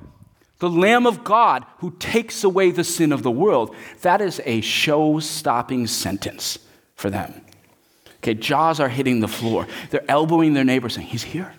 the 0.59 0.71
Lamb 0.71 1.06
of 1.06 1.23
God 1.23 1.64
who 1.78 1.92
takes 1.99 2.42
away 2.42 2.71
the 2.71 2.85
sin 2.85 3.12
of 3.12 3.23
the 3.23 3.30
world, 3.30 3.75
that 4.02 4.21
is 4.21 4.40
a 4.45 4.62
show 4.62 5.21
stopping 5.21 5.87
sentence 5.87 6.59
for 6.95 7.09
them. 7.11 7.42
Okay, 8.16 8.35
jaws 8.35 8.80
are 8.80 8.88
hitting 8.88 9.21
the 9.21 9.28
floor. 9.28 9.66
They're 9.90 10.11
elbowing 10.11 10.54
their 10.54 10.64
neighbor, 10.64 10.88
saying, 10.88 11.06
He's 11.06 11.23
here. 11.23 11.54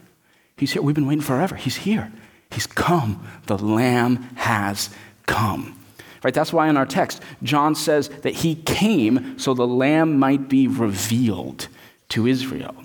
He's 0.58 0.74
here. 0.74 0.82
We've 0.82 0.96
been 0.96 1.08
waiting 1.08 1.24
forever. 1.24 1.56
He's 1.56 1.78
here. 1.78 2.12
He's 2.52 2.68
come. 2.68 3.26
The 3.46 3.58
Lamb 3.58 4.18
has 4.36 4.90
come. 5.26 5.80
Right? 6.24 6.34
That's 6.34 6.52
why 6.52 6.68
in 6.68 6.78
our 6.78 6.86
text, 6.86 7.22
John 7.44 7.76
says 7.76 8.10
that 8.10 8.34
he 8.34 8.56
came 8.56 9.38
so 9.38 9.54
the 9.54 9.68
Lamb 9.68 10.18
might 10.18 10.50
be 10.50 10.68
revealed 10.68 11.68
to 12.10 12.28
Israel. 12.28 12.76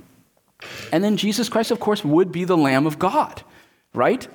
And 0.93 1.03
then 1.03 1.17
Jesus 1.17 1.49
Christ, 1.49 1.71
of 1.71 1.81
course, 1.81 2.05
would 2.05 2.31
be 2.31 2.45
the 2.45 2.57
Lamb 2.57 2.87
of 2.87 2.99
God, 2.99 3.43
right? 3.95 4.29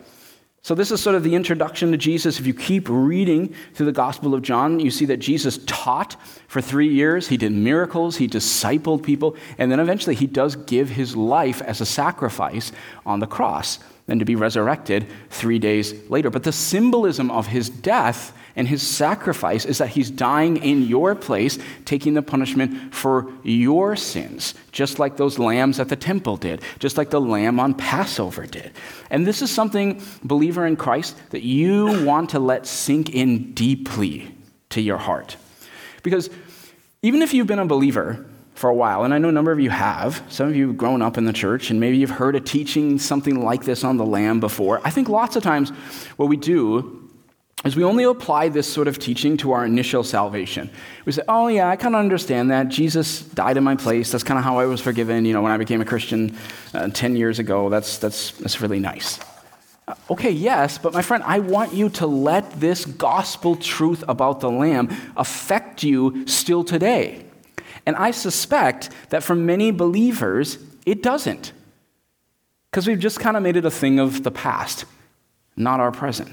So, 0.68 0.76
this 0.76 0.92
is 0.92 1.00
sort 1.00 1.16
of 1.16 1.24
the 1.24 1.34
introduction 1.34 1.92
to 1.92 1.98
Jesus. 1.98 2.42
If 2.42 2.46
you 2.46 2.54
keep 2.54 2.90
reading 2.90 3.56
through 3.74 3.86
the 3.86 3.94
Gospel 3.94 4.34
of 4.34 4.42
John, 4.42 4.82
you 4.82 4.92
see 4.92 5.06
that 5.06 5.16
Jesus 5.16 5.60
taught 5.66 6.18
for 6.50 6.60
three 6.60 6.90
years. 6.90 7.30
He 7.30 7.38
did 7.38 7.54
miracles, 7.54 8.18
he 8.18 8.28
discipled 8.28 9.02
people, 9.02 9.38
and 9.58 9.72
then 9.72 9.80
eventually 9.80 10.14
he 10.14 10.28
does 10.28 10.58
give 10.58 10.90
his 10.90 11.16
life 11.16 11.62
as 11.62 11.80
a 11.80 11.86
sacrifice 11.86 12.74
on 13.06 13.22
the 13.22 13.28
cross, 13.28 13.80
and 14.10 14.20
to 14.20 14.26
be 14.26 14.36
resurrected 14.36 15.08
three 15.30 15.58
days 15.58 15.94
later. 16.10 16.30
But 16.30 16.44
the 16.44 16.52
symbolism 16.52 17.32
of 17.32 17.48
his 17.48 17.70
death 17.70 18.38
and 18.58 18.68
his 18.68 18.82
sacrifice 18.82 19.66
is 19.66 19.78
that 19.78 19.90
he's 19.90 20.10
dying 20.10 20.58
in 20.58 20.82
your 20.82 21.14
place, 21.14 21.60
taking 21.86 22.16
the 22.16 22.24
punishment 22.24 22.94
for 22.94 23.32
your 23.44 23.96
sins, 23.96 24.56
just 24.72 24.98
like 24.98 25.16
those 25.16 25.38
lambs 25.38 25.80
at 25.80 25.90
the 25.90 25.96
temple 25.96 26.38
did, 26.38 26.64
just 26.80 26.98
like 26.98 27.12
the 27.12 27.22
lamb 27.22 27.60
on 27.60 27.76
Passover 27.76 28.48
did. 28.48 28.72
And 29.12 29.28
this 29.28 29.44
is 29.44 29.52
something, 29.52 30.02
believer 30.24 30.66
in 30.66 30.76
Christ, 30.76 31.16
that 31.30 31.44
you 31.44 32.04
want 32.04 32.32
to 32.32 32.40
let 32.40 32.66
sink 32.66 33.12
in 33.12 33.54
deeply 33.54 34.36
to 34.72 34.82
your 34.82 34.98
heart. 34.98 35.38
Because 36.02 36.32
even 37.04 37.22
if 37.22 37.36
you've 37.36 37.48
been 37.48 37.60
a 37.60 37.66
believer, 37.66 38.26
for 38.56 38.72
a 38.72 38.74
while, 38.74 39.04
and 39.04 39.14
I 39.14 39.20
know 39.20 39.30
a 39.30 39.32
number 39.32 39.52
of 39.52 39.60
you 39.60 39.70
have. 39.70 40.24
Some 40.30 40.48
of 40.48 40.56
you 40.56 40.70
have 40.70 40.78
grown 40.78 41.04
up 41.04 41.20
in 41.20 41.26
the 41.26 41.32
church, 41.32 41.70
and 41.70 41.80
maybe 41.80 41.98
you've 41.98 42.10
heard 42.10 42.36
a 42.36 42.40
teaching 42.40 42.98
something 42.98 43.44
like 43.44 43.66
this 43.66 43.84
on 43.84 43.98
the 43.98 44.06
Lamb 44.06 44.40
before. 44.40 44.82
I 44.84 44.90
think 44.90 45.10
lots 45.10 45.36
of 45.36 45.44
times 45.44 45.70
what 46.16 46.28
we 46.28 46.38
do 46.38 47.07
is 47.66 47.76
we 47.76 47.84
only 47.84 48.04
apply 48.04 48.50
this 48.50 48.72
sort 48.72 48.88
of 48.88 49.00
teaching 49.00 49.36
to 49.38 49.52
our 49.52 49.66
initial 49.66 50.04
salvation. 50.04 50.70
We 51.06 51.12
say, 51.12 51.24
oh, 51.28 51.48
yeah, 51.48 51.70
I 51.70 51.76
kind 51.76 51.96
of 51.96 52.00
understand 52.00 52.52
that. 52.52 52.70
Jesus 52.70 53.22
died 53.22 53.58
in 53.58 53.64
my 53.64 53.76
place. 53.76 54.12
That's 54.12 54.24
kind 54.24 54.38
of 54.38 54.44
how 54.44 54.60
I 54.60 54.66
was 54.66 54.80
forgiven, 54.80 55.26
you 55.26 55.34
know, 55.34 55.42
when 55.42 55.52
I 55.52 55.58
became 55.58 55.82
a 55.82 55.86
Christian 55.86 56.38
uh, 56.74 56.90
10 56.90 57.16
years 57.16 57.40
ago. 57.40 57.70
That's, 57.70 57.98
that's, 57.98 58.32
that's 58.32 58.62
really 58.62 58.80
nice. 58.80 59.20
Uh, 59.88 59.96
okay, 60.12 60.30
yes, 60.30 60.78
but 60.78 60.94
my 60.94 61.02
friend, 61.02 61.24
I 61.26 61.40
want 61.40 61.74
you 61.74 61.90
to 61.90 62.06
let 62.06 62.60
this 62.60 62.86
gospel 62.86 63.56
truth 63.56 64.04
about 64.08 64.40
the 64.40 64.52
Lamb 64.52 64.96
affect 65.18 65.82
you 65.82 66.28
still 66.28 66.64
today. 66.64 67.26
And 67.88 67.96
I 67.96 68.12
suspect 68.12 68.92
that 69.10 69.24
for 69.24 69.34
many 69.34 69.72
believers, 69.72 70.60
it 70.86 71.02
doesn't. 71.02 71.54
Because 72.70 72.86
we've 72.86 73.00
just 73.00 73.20
kind 73.20 73.36
of 73.36 73.42
made 73.42 73.56
it 73.56 73.66
a 73.66 73.72
thing 73.72 73.98
of 73.98 74.24
the 74.24 74.32
past, 74.32 74.86
not 75.56 75.80
our 75.80 75.92
present. 75.92 76.32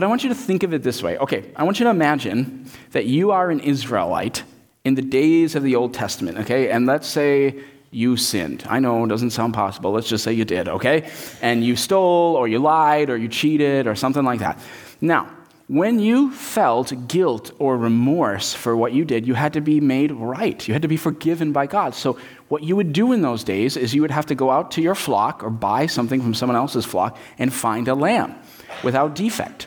But 0.00 0.06
I 0.06 0.08
want 0.08 0.22
you 0.22 0.30
to 0.30 0.34
think 0.34 0.62
of 0.62 0.72
it 0.72 0.82
this 0.82 1.02
way. 1.02 1.18
Okay, 1.18 1.44
I 1.54 1.64
want 1.64 1.78
you 1.78 1.84
to 1.84 1.90
imagine 1.90 2.64
that 2.92 3.04
you 3.04 3.32
are 3.32 3.50
an 3.50 3.60
Israelite 3.60 4.44
in 4.82 4.94
the 4.94 5.02
days 5.02 5.54
of 5.54 5.62
the 5.62 5.76
Old 5.76 5.92
Testament, 5.92 6.38
okay? 6.38 6.70
And 6.70 6.86
let's 6.86 7.06
say 7.06 7.62
you 7.90 8.16
sinned. 8.16 8.64
I 8.66 8.80
know 8.80 9.04
it 9.04 9.08
doesn't 9.08 9.32
sound 9.32 9.52
possible. 9.52 9.92
Let's 9.92 10.08
just 10.08 10.24
say 10.24 10.32
you 10.32 10.46
did, 10.46 10.68
okay? 10.68 11.10
And 11.42 11.62
you 11.62 11.76
stole 11.76 12.34
or 12.34 12.48
you 12.48 12.60
lied 12.60 13.10
or 13.10 13.18
you 13.18 13.28
cheated 13.28 13.86
or 13.86 13.94
something 13.94 14.24
like 14.24 14.38
that. 14.38 14.58
Now, 15.02 15.28
when 15.68 15.98
you 15.98 16.32
felt 16.32 17.06
guilt 17.06 17.52
or 17.58 17.76
remorse 17.76 18.54
for 18.54 18.74
what 18.74 18.94
you 18.94 19.04
did, 19.04 19.26
you 19.26 19.34
had 19.34 19.52
to 19.52 19.60
be 19.60 19.80
made 19.82 20.12
right. 20.12 20.66
You 20.66 20.72
had 20.72 20.80
to 20.80 20.88
be 20.88 20.96
forgiven 20.96 21.52
by 21.52 21.66
God. 21.66 21.94
So, 21.94 22.16
what 22.48 22.62
you 22.62 22.74
would 22.74 22.94
do 22.94 23.12
in 23.12 23.20
those 23.20 23.44
days 23.44 23.76
is 23.76 23.94
you 23.94 24.00
would 24.00 24.10
have 24.10 24.24
to 24.32 24.34
go 24.34 24.50
out 24.50 24.70
to 24.70 24.80
your 24.80 24.94
flock 24.94 25.44
or 25.44 25.50
buy 25.50 25.84
something 25.84 26.22
from 26.22 26.32
someone 26.32 26.56
else's 26.56 26.86
flock 26.86 27.18
and 27.36 27.52
find 27.52 27.86
a 27.86 27.94
lamb 27.94 28.34
without 28.82 29.14
defect. 29.14 29.66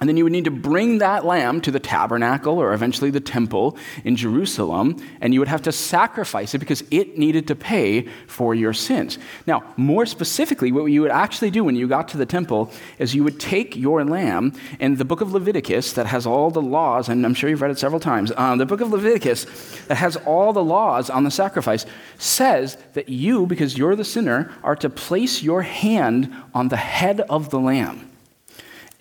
And 0.00 0.08
then 0.08 0.16
you 0.16 0.24
would 0.24 0.32
need 0.32 0.46
to 0.46 0.50
bring 0.50 0.98
that 0.98 1.24
lamb 1.24 1.60
to 1.60 1.70
the 1.70 1.78
tabernacle 1.78 2.58
or 2.58 2.72
eventually 2.72 3.10
the 3.10 3.20
temple 3.20 3.76
in 4.02 4.16
Jerusalem, 4.16 4.96
and 5.20 5.32
you 5.32 5.38
would 5.38 5.48
have 5.48 5.62
to 5.62 5.70
sacrifice 5.70 6.54
it 6.54 6.58
because 6.58 6.82
it 6.90 7.18
needed 7.18 7.46
to 7.48 7.54
pay 7.54 8.08
for 8.26 8.52
your 8.54 8.72
sins. 8.72 9.18
Now, 9.46 9.62
more 9.76 10.04
specifically, 10.06 10.72
what 10.72 10.86
you 10.86 11.02
would 11.02 11.12
actually 11.12 11.50
do 11.50 11.62
when 11.62 11.76
you 11.76 11.86
got 11.86 12.08
to 12.08 12.16
the 12.16 12.26
temple 12.26 12.72
is 12.98 13.14
you 13.14 13.22
would 13.22 13.38
take 13.38 13.76
your 13.76 14.04
lamb, 14.04 14.54
and 14.80 14.98
the 14.98 15.04
book 15.04 15.20
of 15.20 15.32
Leviticus, 15.32 15.92
that 15.92 16.06
has 16.06 16.26
all 16.26 16.50
the 16.50 16.62
laws, 16.62 17.08
and 17.08 17.24
I'm 17.24 17.34
sure 17.34 17.48
you've 17.48 17.62
read 17.62 17.70
it 17.70 17.78
several 17.78 18.00
times, 18.00 18.32
um, 18.36 18.58
the 18.58 18.66
book 18.66 18.80
of 18.80 18.90
Leviticus, 18.90 19.44
that 19.86 19.96
has 19.96 20.16
all 20.16 20.52
the 20.52 20.64
laws 20.64 21.10
on 21.10 21.22
the 21.22 21.30
sacrifice, 21.30 21.86
says 22.18 22.76
that 22.94 23.08
you, 23.08 23.46
because 23.46 23.78
you're 23.78 23.94
the 23.94 24.04
sinner, 24.04 24.50
are 24.64 24.74
to 24.76 24.90
place 24.90 25.42
your 25.42 25.62
hand 25.62 26.34
on 26.54 26.68
the 26.68 26.76
head 26.76 27.20
of 27.20 27.50
the 27.50 27.60
lamb. 27.60 28.08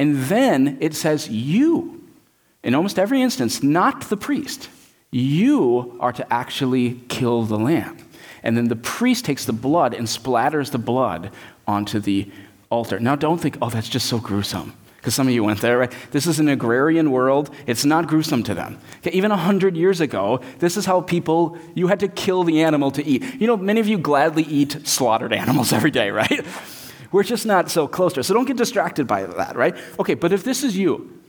And 0.01 0.15
then 0.15 0.79
it 0.81 0.95
says, 0.95 1.29
You, 1.29 2.01
in 2.63 2.73
almost 2.73 2.97
every 2.97 3.21
instance, 3.21 3.61
not 3.61 4.09
the 4.09 4.17
priest, 4.17 4.67
you 5.11 5.95
are 5.99 6.11
to 6.11 6.33
actually 6.33 7.01
kill 7.07 7.43
the 7.43 7.59
lamb. 7.59 7.99
And 8.41 8.57
then 8.57 8.67
the 8.67 8.75
priest 8.75 9.25
takes 9.25 9.45
the 9.45 9.53
blood 9.53 9.93
and 9.93 10.07
splatters 10.07 10.71
the 10.71 10.79
blood 10.79 11.29
onto 11.67 11.99
the 11.99 12.31
altar. 12.71 12.99
Now, 12.99 13.15
don't 13.15 13.37
think, 13.37 13.59
oh, 13.61 13.69
that's 13.69 13.89
just 13.89 14.07
so 14.07 14.17
gruesome. 14.17 14.73
Because 14.95 15.13
some 15.13 15.27
of 15.27 15.35
you 15.35 15.43
went 15.43 15.61
there, 15.61 15.77
right? 15.77 15.93
This 16.09 16.25
is 16.25 16.39
an 16.39 16.47
agrarian 16.47 17.11
world. 17.11 17.53
It's 17.67 17.85
not 17.85 18.07
gruesome 18.07 18.41
to 18.45 18.55
them. 18.55 18.79
Okay, 18.97 19.11
even 19.11 19.29
100 19.29 19.77
years 19.77 20.01
ago, 20.01 20.41
this 20.57 20.77
is 20.77 20.85
how 20.87 21.01
people, 21.01 21.59
you 21.75 21.85
had 21.87 21.99
to 21.99 22.07
kill 22.07 22.43
the 22.43 22.63
animal 22.63 22.89
to 22.91 23.05
eat. 23.05 23.39
You 23.39 23.45
know, 23.45 23.57
many 23.57 23.79
of 23.79 23.87
you 23.87 23.99
gladly 23.99 24.43
eat 24.43 24.87
slaughtered 24.87 25.33
animals 25.43 25.71
every 25.71 25.91
day, 25.91 26.09
right? 26.09 26.43
We're 27.11 27.23
just 27.23 27.45
not 27.45 27.69
so 27.69 27.87
close 27.87 28.13
to 28.13 28.21
it. 28.21 28.23
So 28.23 28.33
don't 28.33 28.45
get 28.45 28.57
distracted 28.57 29.07
by 29.07 29.23
that, 29.23 29.55
right? 29.55 29.75
Okay, 29.99 30.13
but 30.13 30.31
if 30.31 30.43
this 30.43 30.63
is 30.63 30.77
you, 30.77 31.19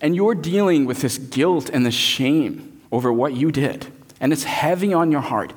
and 0.00 0.14
you're 0.14 0.34
dealing 0.34 0.86
with 0.86 1.00
this 1.00 1.18
guilt 1.18 1.70
and 1.70 1.86
the 1.86 1.90
shame 1.90 2.80
over 2.90 3.12
what 3.12 3.34
you 3.34 3.50
did, 3.50 3.86
and 4.20 4.32
it's 4.32 4.44
heavy 4.44 4.92
on 4.92 5.12
your 5.12 5.20
heart, 5.20 5.52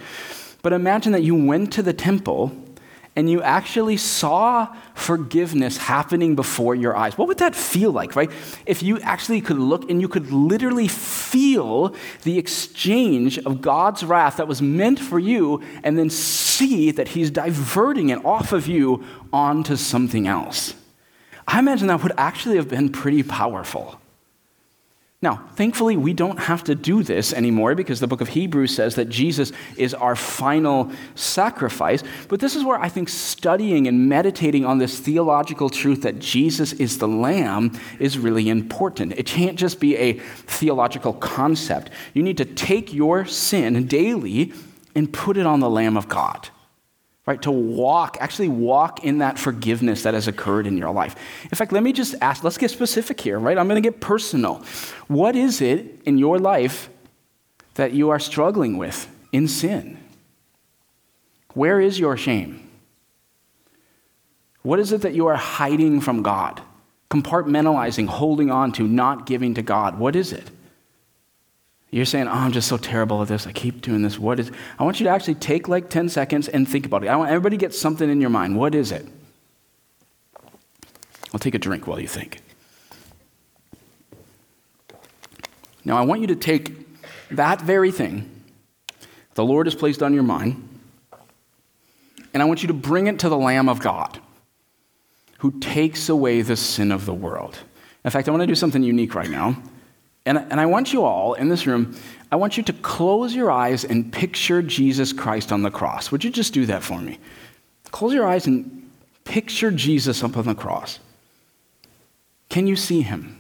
but 0.61 0.73
imagine 0.73 1.11
that 1.11 1.23
you 1.23 1.35
went 1.35 1.73
to 1.73 1.81
the 1.81 1.93
temple 1.93 2.51
and 3.15 3.30
you 3.30 3.41
actually 3.41 3.98
saw 3.98 4.74
forgiveness 4.94 5.77
happening 5.77 6.36
before 6.36 6.75
your 6.75 6.96
eyes, 6.96 7.18
what 7.18 7.27
would 7.27 7.39
that 7.39 7.56
feel 7.56 7.91
like, 7.91 8.15
right? 8.15 8.32
If 8.65 8.82
you 8.82 9.00
actually 9.01 9.41
could 9.41 9.58
look 9.58 9.89
and 9.89 10.00
you 10.00 10.08
could 10.08 10.32
literally 10.32 10.88
feel 10.88 11.94
the 12.24 12.38
exchange 12.38 13.38
of 13.39 13.62
God's 13.62 14.03
wrath 14.03 14.38
that 14.38 14.48
was 14.48 14.62
meant 14.62 15.00
for 15.00 15.20
you 15.20 15.62
and 15.84 15.98
then 15.98 16.10
see 16.10 16.91
that 16.91 17.10
He's 17.10 17.30
diverting 17.30 18.10
it 18.10 18.24
off 18.24 18.53
of 18.53 18.68
you 18.68 19.03
onto 19.34 19.75
something 19.75 20.27
else. 20.27 20.74
I 21.48 21.60
imagine 21.60 21.88
that 21.88 22.01
would 22.01 22.13
actually 22.18 22.56
have 22.56 22.70
been 22.70 22.89
pretty 22.89 23.24
powerful. 23.24 24.00
Now, 25.23 25.47
thankfully, 25.55 25.97
we 25.97 26.13
don't 26.13 26.39
have 26.39 26.63
to 26.63 26.73
do 26.73 27.03
this 27.03 27.31
anymore 27.31 27.75
because 27.75 27.99
the 27.99 28.07
book 28.07 28.21
of 28.21 28.29
Hebrews 28.29 28.73
says 28.73 28.95
that 28.95 29.07
Jesus 29.07 29.51
is 29.77 29.93
our 29.93 30.15
final 30.15 30.91
sacrifice. 31.13 32.03
But 32.27 32.39
this 32.39 32.55
is 32.55 32.63
where 32.63 32.79
I 32.79 32.89
think 32.89 33.07
studying 33.07 33.87
and 33.87 34.09
meditating 34.09 34.65
on 34.65 34.79
this 34.79 34.99
theological 34.99 35.69
truth 35.69 36.01
that 36.01 36.17
Jesus 36.17 36.73
is 36.73 36.97
the 36.97 37.07
Lamb 37.07 37.79
is 37.99 38.17
really 38.17 38.49
important. 38.49 39.13
It 39.13 39.27
can't 39.27 39.59
just 39.59 39.79
be 39.79 39.95
a 39.95 40.13
theological 40.13 41.13
concept. 41.13 41.91
You 42.15 42.23
need 42.23 42.37
to 42.37 42.45
take 42.45 42.91
your 42.91 43.25
sin 43.25 43.85
daily 43.85 44.53
and 44.95 45.13
put 45.13 45.37
it 45.37 45.45
on 45.45 45.59
the 45.59 45.69
Lamb 45.69 45.97
of 45.97 46.07
God. 46.09 46.49
Right? 47.31 47.41
To 47.43 47.51
walk, 47.51 48.17
actually 48.19 48.50
walk 48.50 49.05
in 49.05 49.19
that 49.19 49.39
forgiveness 49.39 50.03
that 50.03 50.13
has 50.13 50.27
occurred 50.27 50.67
in 50.67 50.77
your 50.77 50.91
life. 50.91 51.15
In 51.43 51.55
fact, 51.55 51.71
let 51.71 51.81
me 51.81 51.93
just 51.93 52.13
ask, 52.19 52.43
let's 52.43 52.57
get 52.57 52.71
specific 52.71 53.21
here, 53.21 53.39
right? 53.39 53.57
I'm 53.57 53.69
going 53.69 53.81
to 53.81 53.89
get 53.89 54.01
personal. 54.01 54.61
What 55.07 55.38
is 55.38 55.61
it 55.61 56.01
in 56.05 56.17
your 56.17 56.39
life 56.39 56.89
that 57.75 57.93
you 57.93 58.09
are 58.09 58.19
struggling 58.19 58.77
with 58.77 59.09
in 59.31 59.47
sin? 59.47 59.97
Where 61.53 61.79
is 61.79 61.97
your 61.97 62.17
shame? 62.17 62.69
What 64.61 64.79
is 64.79 64.91
it 64.91 65.01
that 65.01 65.13
you 65.13 65.27
are 65.27 65.38
hiding 65.38 66.01
from 66.01 66.23
God, 66.23 66.61
compartmentalizing, 67.09 68.07
holding 68.07 68.51
on 68.51 68.73
to, 68.73 68.85
not 68.85 69.25
giving 69.25 69.53
to 69.53 69.61
God? 69.61 69.97
What 69.97 70.17
is 70.17 70.33
it? 70.33 70.51
You're 71.91 72.05
saying, 72.05 72.29
oh, 72.29 72.31
I'm 72.31 72.53
just 72.53 72.69
so 72.69 72.77
terrible 72.77 73.21
at 73.21 73.27
this. 73.27 73.45
I 73.45 73.51
keep 73.51 73.81
doing 73.81 74.01
this. 74.01 74.17
What 74.17 74.39
is 74.39 74.50
I 74.79 74.83
want 74.86 75.01
you 75.01 75.03
to 75.05 75.10
actually 75.10 75.36
take 75.36 75.67
like 75.67 75.89
10 75.89 76.07
seconds 76.07 76.48
and 76.48 76.67
think 76.67 76.86
about 76.86 77.03
it. 77.03 77.07
I 77.07 77.17
want 77.17 77.29
everybody 77.29 77.57
to 77.57 77.60
get 77.60 77.75
something 77.75 78.10
in 78.10 78.21
your 78.21 78.29
mind. 78.29 78.55
What 78.55 78.74
is 78.74 78.93
it? 78.93 79.05
I'll 81.33 81.39
take 81.39 81.53
a 81.53 81.60
drink 81.60 81.88
while 81.88 82.00
you 82.00 82.07
think. 82.07 82.41
Now, 85.83 85.98
I 85.98 86.01
want 86.01 86.21
you 86.21 86.27
to 86.27 86.36
take 86.36 86.88
that 87.31 87.62
very 87.62 87.91
thing 87.91 88.29
the 89.33 89.43
Lord 89.43 89.65
has 89.65 89.75
placed 89.75 90.03
on 90.03 90.13
your 90.13 90.24
mind, 90.24 90.67
and 92.33 92.43
I 92.43 92.45
want 92.45 92.62
you 92.62 92.67
to 92.67 92.74
bring 92.74 93.07
it 93.07 93.19
to 93.19 93.29
the 93.29 93.38
Lamb 93.38 93.69
of 93.69 93.79
God 93.79 94.19
who 95.39 95.60
takes 95.60 96.10
away 96.10 96.41
the 96.41 96.55
sin 96.55 96.91
of 96.91 97.05
the 97.05 97.13
world. 97.13 97.57
In 98.05 98.12
fact, 98.12 98.27
I 98.27 98.31
want 98.31 98.41
to 98.41 98.48
do 98.48 98.55
something 98.55 98.83
unique 98.83 99.15
right 99.15 99.29
now. 99.29 99.62
And, 100.25 100.37
and 100.37 100.59
I 100.59 100.67
want 100.67 100.93
you 100.93 101.03
all 101.03 101.33
in 101.33 101.49
this 101.49 101.65
room, 101.65 101.95
I 102.31 102.35
want 102.35 102.55
you 102.55 102.63
to 102.63 102.73
close 102.73 103.33
your 103.33 103.51
eyes 103.51 103.83
and 103.83 104.11
picture 104.13 104.61
Jesus 104.61 105.13
Christ 105.13 105.51
on 105.51 105.63
the 105.63 105.71
cross. 105.71 106.11
Would 106.11 106.23
you 106.23 106.29
just 106.29 106.53
do 106.53 106.65
that 106.67 106.83
for 106.83 106.99
me? 106.99 107.19
Close 107.91 108.13
your 108.13 108.27
eyes 108.27 108.47
and 108.47 108.89
picture 109.23 109.71
Jesus 109.71 110.23
up 110.23 110.37
on 110.37 110.45
the 110.45 110.55
cross. 110.55 110.99
Can 112.49 112.67
you 112.67 112.75
see 112.75 113.01
him? 113.01 113.37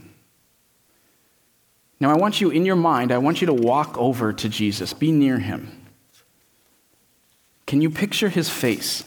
Now, 1.99 2.09
I 2.09 2.15
want 2.15 2.41
you 2.41 2.49
in 2.49 2.65
your 2.65 2.75
mind, 2.75 3.11
I 3.11 3.19
want 3.19 3.41
you 3.41 3.47
to 3.47 3.53
walk 3.53 3.95
over 3.97 4.33
to 4.33 4.49
Jesus, 4.49 4.91
be 4.91 5.11
near 5.11 5.37
him. 5.37 5.71
Can 7.67 7.79
you 7.79 7.91
picture 7.91 8.29
his 8.29 8.49
face? 8.49 9.03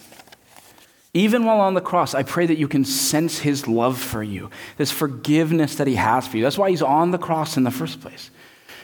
Even 1.17 1.45
while 1.45 1.61
on 1.61 1.75
the 1.75 1.81
cross, 1.81 2.13
I 2.13 2.25
pray 2.25 2.45
that 2.45 2.59
you 2.59 2.67
can 2.67 2.85
sense 2.85 3.39
his 3.39 3.69
love 3.69 3.99
for 4.01 4.23
you, 4.23 4.51
this 4.77 4.91
forgiveness 4.91 5.77
that 5.77 5.87
he 5.87 5.95
has 5.95 6.27
for 6.27 6.37
you. 6.37 6.43
That's 6.43 6.59
why 6.59 6.71
he's 6.71 6.83
on 6.83 7.13
the 7.13 7.19
cross 7.19 7.57
in 7.57 7.63
the 7.63 7.71
first 7.71 8.01
place. 8.01 8.31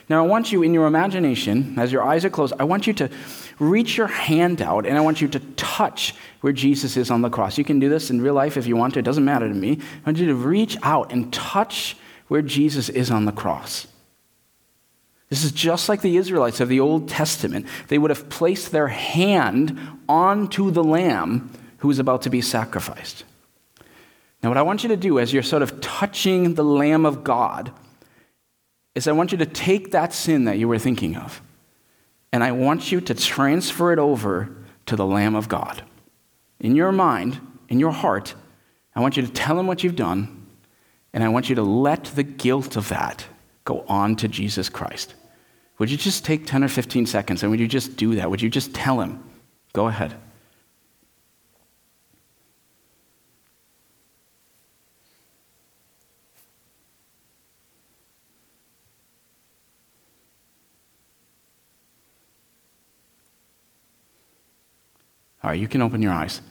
Now, 0.09 0.25
I 0.25 0.27
want 0.27 0.51
you 0.53 0.63
in 0.63 0.73
your 0.73 0.87
imagination, 0.87 1.77
as 1.77 1.93
your 1.93 2.05
eyes 2.05 2.25
are 2.25 2.31
closed, 2.31 2.55
I 2.59 2.65
want 2.65 2.87
you 2.87 2.93
to 2.95 3.11
reach 3.59 3.97
your 3.97 4.07
hand 4.07 4.63
out 4.63 4.87
and 4.87 4.97
I 4.97 5.01
want 5.01 5.21
you 5.21 5.29
to 5.29 5.41
touch 5.57 6.15
where 6.41 6.53
Jesus 6.53 6.97
is 6.97 7.11
on 7.11 7.23
the 7.23 7.31
cross. 7.31 7.59
You 7.59 7.65
can 7.65 7.79
do 7.79 7.89
this 7.89 8.11
in 8.11 8.21
real 8.21 8.35
life 8.35 8.57
if 8.57 8.67
you 8.67 8.77
want 8.77 8.95
to, 8.95 9.01
it 9.01 9.05
doesn't 9.05 9.25
matter 9.25 9.49
to 9.49 9.55
me. 9.55 9.79
I 9.81 10.07
want 10.07 10.19
you 10.19 10.27
to 10.27 10.35
reach 10.35 10.77
out 10.83 11.13
and 11.13 11.33
touch 11.33 11.97
where 12.29 12.43
Jesus 12.43 12.89
is 12.89 13.11
on 13.11 13.25
the 13.25 13.33
cross. 13.33 13.89
This 15.29 15.45
is 15.45 15.53
just 15.53 15.89
like 15.89 16.01
the 16.01 16.17
Israelites 16.17 16.61
of 16.61 16.69
the 16.69 16.81
Old 16.81 17.09
Testament. 17.09 17.67
They 17.89 17.99
would 17.99 18.11
have 18.11 18.29
placed 18.29 18.73
their 18.73 18.89
hand 18.89 19.79
onto 20.09 20.73
the 20.73 20.83
lamb 20.83 21.53
who 21.81 21.91
is 21.91 21.99
about 21.99 22.23
to 22.23 22.31
be 22.31 22.41
sacrificed. 22.41 23.25
Now, 24.43 24.49
what 24.49 24.59
I 24.59 24.63
want 24.63 24.83
you 24.83 24.89
to 24.89 24.97
do 24.97 25.19
as 25.19 25.33
you're 25.33 25.43
sort 25.43 25.63
of 25.63 25.81
touching 25.81 26.55
the 26.55 26.65
Lamb 26.65 27.05
of 27.05 27.23
God 27.25 27.73
is 28.95 29.07
I 29.07 29.13
want 29.13 29.33
you 29.33 29.39
to 29.39 29.47
take 29.47 29.91
that 29.91 30.15
sin 30.15 30.45
that 30.45 30.59
you 30.59 30.69
were 30.69 30.79
thinking 30.79 31.17
of, 31.17 31.43
and 32.33 32.43
I 32.43 32.53
want 32.53 32.91
you 32.91 33.01
to 33.03 33.15
transfer 33.15 33.93
it 33.93 33.99
over 33.99 34.57
to 34.87 34.97
the 34.97 35.07
Lamb 35.07 35.35
of 35.35 35.49
God. 35.49 35.83
In 36.59 36.75
your 36.75 36.93
mind, 36.93 37.41
in 37.69 37.79
your 37.79 37.93
heart, 37.93 38.35
I 38.95 39.01
want 39.01 39.17
you 39.17 39.25
to 39.25 39.33
tell 39.33 39.59
him 39.59 39.67
what 39.67 39.85
you've 39.85 39.97
done, 39.97 40.47
and 41.13 41.23
I 41.23 41.29
want 41.29 41.49
you 41.49 41.55
to 41.57 41.63
let 41.63 42.05
the 42.05 42.23
guilt 42.23 42.77
of 42.77 42.89
that 42.89 43.27
go 43.65 43.85
on 43.89 44.17
to 44.17 44.29
Jesus 44.29 44.69
Christ. 44.69 45.15
Would 45.79 45.91
you 45.91 45.97
just 45.97 46.25
take 46.25 46.47
10 46.47 46.63
or 46.63 46.69
15 46.69 47.07
seconds 47.07 47.43
and 47.43 47.51
would 47.51 47.61
you 47.61 47.67
just 47.67 47.97
do 47.97 48.17
that? 48.17 48.31
Would 48.31 48.43
you 48.43 48.51
just 48.51 48.75
tell 48.75 49.01
him? 49.01 49.25
Go 49.73 49.87
ahead. 49.87 50.15
All 65.51 65.55
right, 65.55 65.61
you 65.61 65.67
can 65.67 65.83
open 65.83 66.01
your 66.01 66.13
eyes. 66.13 66.43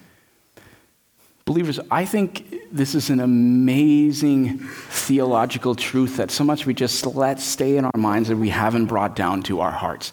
Believers, 1.45 1.79
I 1.89 2.03
think 2.03 2.53
this 2.69 2.93
is 2.95 3.09
an 3.09 3.21
amazing 3.21 4.57
theological 4.59 5.73
truth 5.73 6.17
that 6.17 6.31
so 6.31 6.43
much 6.43 6.65
we 6.65 6.73
just 6.73 7.05
let 7.05 7.39
stay 7.39 7.77
in 7.77 7.85
our 7.85 7.97
minds 7.97 8.27
that 8.27 8.35
we 8.35 8.49
haven't 8.49 8.87
brought 8.87 9.15
down 9.15 9.41
to 9.43 9.61
our 9.61 9.71
hearts. 9.71 10.11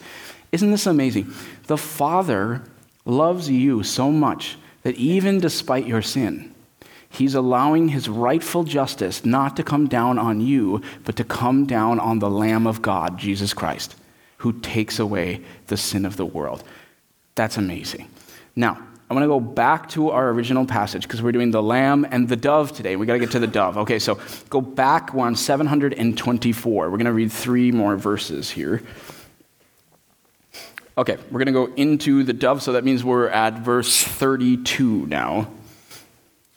Isn't 0.53 0.71
this 0.71 0.87
amazing? 0.87 1.35
The 1.67 1.77
Father 1.77 2.63
loves 3.05 3.51
you 3.51 3.83
so 3.83 4.13
much 4.13 4.57
that 4.85 4.95
even 4.95 5.41
despite 5.41 5.89
your 5.89 6.01
sin, 6.01 6.55
He's 7.11 7.35
allowing 7.35 7.89
His 7.89 8.09
rightful 8.09 8.63
justice 8.63 9.25
not 9.25 9.57
to 9.57 9.65
come 9.65 9.89
down 9.89 10.17
on 10.17 10.41
you, 10.41 10.81
but 11.05 11.17
to 11.17 11.25
come 11.25 11.67
down 11.67 11.99
on 11.99 12.21
the 12.21 12.31
Lamb 12.31 12.69
of 12.69 12.83
God, 12.83 13.19
Jesus 13.19 13.53
Christ, 13.53 13.97
who 14.37 14.53
takes 14.61 15.01
away 15.01 15.41
the 15.67 15.77
sin 15.77 16.07
of 16.07 16.17
the 16.17 16.25
world. 16.25 16.63
That's 17.35 17.57
amazing. 17.57 18.11
Now, 18.57 18.83
I 19.09 19.15
want 19.15 19.23
to 19.23 19.29
go 19.29 19.39
back 19.39 19.89
to 19.91 20.11
our 20.11 20.31
original 20.31 20.67
passage 20.67 21.03
because 21.03 21.23
we're 21.23 21.33
doing 21.33 21.53
the 21.53 21.63
lamb 21.63 22.07
and 22.11 22.29
the 22.29 22.35
dove 22.35 22.73
today. 22.73 22.97
We 22.97 23.07
got 23.07 23.13
to 23.13 23.19
get 23.21 23.31
to 23.33 23.39
the 23.39 23.47
dove. 23.47 23.79
Okay, 23.79 24.01
so 24.01 24.19
go 24.51 24.61
back. 24.61 25.15
We're 25.15 25.27
on 25.27 25.37
724. 25.37 26.91
We're 26.91 26.97
going 26.97 27.05
to 27.05 27.13
read 27.13 27.31
three 27.31 27.71
more 27.71 27.97
verses 27.97 28.51
here. 28.51 28.83
Okay, 30.99 31.19
we're 31.31 31.45
going 31.45 31.47
to 31.47 31.53
go 31.53 31.73
into 31.75 32.25
the 32.25 32.33
dove, 32.33 32.63
so 32.63 32.73
that 32.73 32.83
means 32.83 33.05
we're 33.05 33.29
at 33.29 33.59
verse 33.59 34.03
32 34.03 35.07
now. 35.07 35.51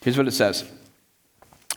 Here's 0.00 0.16
what 0.16 0.26
it 0.26 0.32
says. 0.32 0.64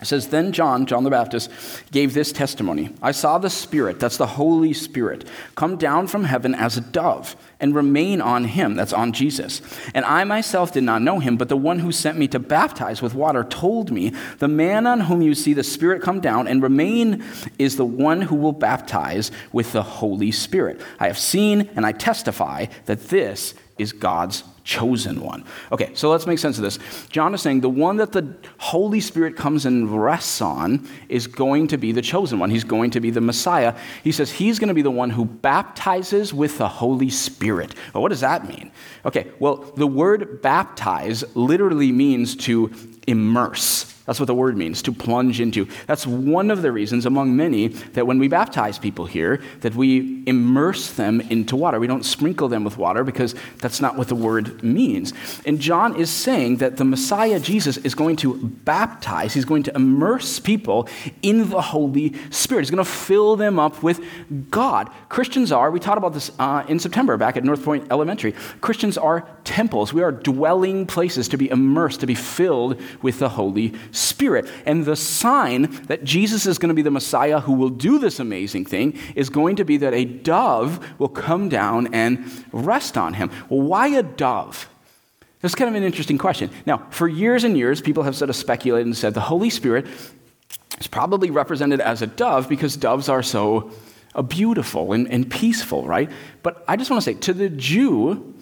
It 0.04 0.08
says, 0.08 0.28
Then 0.28 0.52
John, 0.52 0.86
John 0.86 1.06
the 1.06 1.10
Baptist, 1.10 1.50
gave 1.92 2.14
this 2.14 2.34
testimony 2.34 2.94
I 3.02 3.14
saw 3.14 3.38
the 3.38 3.50
Spirit, 3.50 4.02
that's 4.02 4.18
the 4.18 4.28
Holy 4.28 4.74
Spirit, 4.74 5.26
come 5.56 5.78
down 5.78 6.08
from 6.08 6.26
heaven 6.26 6.54
as 6.54 6.78
a 6.78 6.82
dove 6.82 7.38
and 7.62 7.74
remain 7.74 8.20
on 8.20 8.44
him, 8.44 8.76
that's 8.76 8.92
on 8.92 9.14
Jesus. 9.14 9.62
And 9.94 10.04
I 10.04 10.26
myself 10.26 10.74
did 10.74 10.84
not 10.84 11.02
know 11.02 11.20
him, 11.20 11.38
but 11.38 11.48
the 11.48 11.56
one 11.56 11.80
who 11.80 11.94
sent 11.94 12.18
me 12.18 12.28
to 12.28 12.40
baptize 12.40 13.02
with 13.02 13.16
water 13.16 13.46
told 13.46 13.92
me, 13.92 14.12
The 14.40 14.50
man 14.50 14.86
on 14.86 15.00
whom 15.00 15.22
you 15.22 15.34
see 15.34 15.54
the 15.54 15.64
Spirit 15.64 16.02
come 16.02 16.20
down 16.20 16.50
and 16.50 16.62
remain 16.62 17.24
is 17.58 17.78
the 17.78 17.86
one 17.86 18.24
who 18.24 18.36
will 18.36 18.52
baptize 18.52 19.32
with 19.54 19.72
the 19.72 19.84
Holy 19.84 20.32
Spirit. 20.32 20.82
I 21.00 21.08
have 21.08 21.18
seen 21.18 21.70
and 21.78 21.86
I 21.86 21.94
testify 21.94 22.66
that 22.88 23.08
this 23.08 23.54
is 23.78 23.92
God's 23.92 24.44
chosen 24.64 25.20
one. 25.20 25.44
Okay, 25.72 25.92
so 25.94 26.10
let's 26.10 26.26
make 26.26 26.40
sense 26.40 26.58
of 26.58 26.64
this. 26.64 26.80
John 27.10 27.34
is 27.34 27.42
saying 27.42 27.62
the 27.62 27.70
one 27.70 27.98
that 27.98 28.12
the 28.12 28.36
Holy 28.58 29.00
Spirit 29.00 29.36
comes 29.36 29.66
and 29.66 29.90
rests 29.90 30.42
on 30.42 30.88
is 31.10 31.28
going 31.28 31.68
to 31.68 31.78
be 31.78 31.92
the 31.92 32.02
chosen 32.02 32.40
one. 32.40 32.50
He's 32.50 32.64
going 32.64 32.92
to 32.92 33.00
be 33.00 33.10
the 33.10 33.22
Messiah. 33.22 33.76
He 34.04 34.12
says 34.12 34.32
he's 34.32 34.60
going 34.60 34.70
to 34.70 34.74
be 34.74 34.82
the 34.82 34.92
one 34.92 35.10
who 35.10 35.26
baptizes 35.26 36.34
with 36.34 36.58
the 36.58 36.68
Holy 36.68 37.10
Spirit. 37.10 37.76
Well, 37.94 38.02
what 38.02 38.10
does 38.10 38.22
that 38.22 38.48
mean? 38.48 38.72
Okay, 39.06 39.32
well, 39.40 39.58
the 39.58 39.88
word 39.88 40.42
baptize 40.42 41.24
literally 41.36 41.92
means 41.92 42.36
to 42.38 42.72
immerse. 43.08 43.93
That's 44.06 44.20
what 44.20 44.28
the 44.28 44.36
word 44.36 44.58
means, 44.58 44.82
to 44.82 44.92
plunge 44.92 45.40
into. 45.40 45.66
That's 45.88 46.06
one 46.06 46.52
of 46.52 46.62
the 46.62 46.74
reasons, 46.74 47.06
among 47.06 47.38
many, 47.38 47.70
that 47.70 48.06
when 48.06 48.20
we 48.20 48.28
baptize 48.28 48.78
people 48.78 49.06
here, 49.06 49.42
that 49.62 49.76
we 49.76 50.24
immerse 50.28 50.92
them 50.92 51.22
into 51.22 51.56
water. 51.56 51.80
We 51.80 51.88
don't 51.88 52.04
sprinkle 52.04 52.50
them 52.50 52.66
with 52.66 52.78
water 52.78 53.06
because 53.06 53.34
that's 53.60 53.80
not 53.80 53.96
what 53.96 54.10
the 54.10 54.16
word 54.16 54.62
means. 54.62 55.14
And 55.46 55.58
John 55.58 55.96
is 55.96 56.10
saying 56.10 56.58
that 56.58 56.76
the 56.76 56.84
Messiah, 56.84 57.40
Jesus, 57.40 57.78
is 57.78 57.96
going 57.96 58.18
to 58.18 58.36
baptize, 58.66 59.34
he's 59.34 59.46
going 59.46 59.64
to 59.64 59.76
immerse 59.76 60.38
people 60.38 60.90
in 61.22 61.50
the 61.50 61.62
Holy 61.62 62.14
Spirit. 62.30 62.62
He's 62.62 62.72
going 62.72 62.84
to 62.84 62.92
fill 62.92 63.38
them 63.38 63.58
up 63.58 63.84
with 63.84 64.04
God. 64.50 64.90
Christians 65.08 65.54
are, 65.54 65.72
we 65.72 65.80
taught 65.80 65.98
about 65.98 66.14
this 66.14 66.30
uh, 66.40 66.66
in 66.68 66.78
September 66.78 67.16
back 67.16 67.38
at 67.38 67.46
North 67.46 67.64
Point 67.64 67.88
Elementary, 67.90 68.34
Christians 68.60 68.98
are 68.98 69.26
temples. 69.46 69.94
We 69.94 70.04
are 70.04 70.12
dwelling 70.12 70.86
places 70.88 71.30
to 71.30 71.38
be 71.38 71.50
immersed, 71.50 72.02
to 72.02 72.06
be 72.06 72.16
filled 72.16 72.82
with 73.02 73.20
the 73.20 73.30
Holy 73.30 73.70
Spirit. 73.70 73.93
And 74.66 74.86
the 74.86 74.96
sign 74.96 75.72
that 75.88 76.04
Jesus 76.04 76.46
is 76.46 76.58
going 76.58 76.70
to 76.70 76.76
be 76.76 76.82
the 76.82 76.92
Messiah 76.92 77.40
who 77.40 77.54
will 77.54 77.70
do 77.70 78.00
this 78.00 78.20
amazing 78.20 78.66
thing 78.66 79.00
is 79.16 79.30
going 79.30 79.56
to 79.58 79.64
be 79.64 79.78
that 79.78 79.94
a 79.94 80.04
dove 80.04 80.86
will 81.00 81.10
come 81.10 81.48
down 81.48 81.94
and 81.94 82.26
rest 82.52 82.98
on 82.98 83.14
him. 83.14 83.32
Well, 83.50 83.62
why 83.62 83.88
a 83.88 84.04
dove? 84.04 84.68
That's 85.42 85.56
kind 85.56 85.70
of 85.70 85.76
an 85.76 85.84
interesting 85.84 86.18
question. 86.18 86.50
Now, 86.66 86.88
for 86.90 87.08
years 87.08 87.44
and 87.44 87.58
years, 87.58 87.82
people 87.82 88.04
have 88.04 88.16
sort 88.16 88.30
of 88.30 88.36
speculated 88.36 88.86
and 88.86 88.96
said 88.96 89.14
the 89.14 89.22
Holy 89.22 89.50
Spirit 89.50 89.86
is 90.80 90.88
probably 90.88 91.30
represented 91.30 91.82
as 91.82 92.02
a 92.02 92.08
dove 92.08 92.50
because 92.50 92.78
doves 92.78 93.10
are 93.10 93.22
so 93.22 93.72
uh, 94.16 94.22
beautiful 94.22 94.94
and, 94.94 95.08
and 95.10 95.30
peaceful, 95.30 95.86
right? 95.86 96.10
But 96.44 96.64
I 96.68 96.78
just 96.78 96.90
want 96.90 97.04
to 97.04 97.12
say 97.12 97.20
to 97.20 97.34
the 97.34 97.50
Jew, 97.50 98.34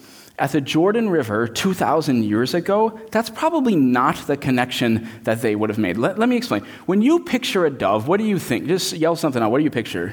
at 0.42 0.50
the 0.50 0.60
Jordan 0.60 1.08
River 1.08 1.46
2,000 1.46 2.24
years 2.24 2.52
ago, 2.52 2.98
that's 3.12 3.30
probably 3.30 3.76
not 3.76 4.16
the 4.26 4.36
connection 4.36 5.08
that 5.22 5.40
they 5.40 5.54
would 5.54 5.70
have 5.70 5.78
made. 5.78 5.96
Let, 5.96 6.18
let 6.18 6.28
me 6.28 6.36
explain. 6.36 6.64
When 6.84 7.00
you 7.00 7.20
picture 7.20 7.64
a 7.64 7.70
dove, 7.70 8.08
what 8.08 8.18
do 8.18 8.24
you 8.24 8.40
think? 8.40 8.66
Just 8.66 8.92
yell 8.92 9.14
something 9.14 9.40
out. 9.40 9.52
What 9.52 9.58
do 9.58 9.64
you 9.64 9.70
picture? 9.70 10.12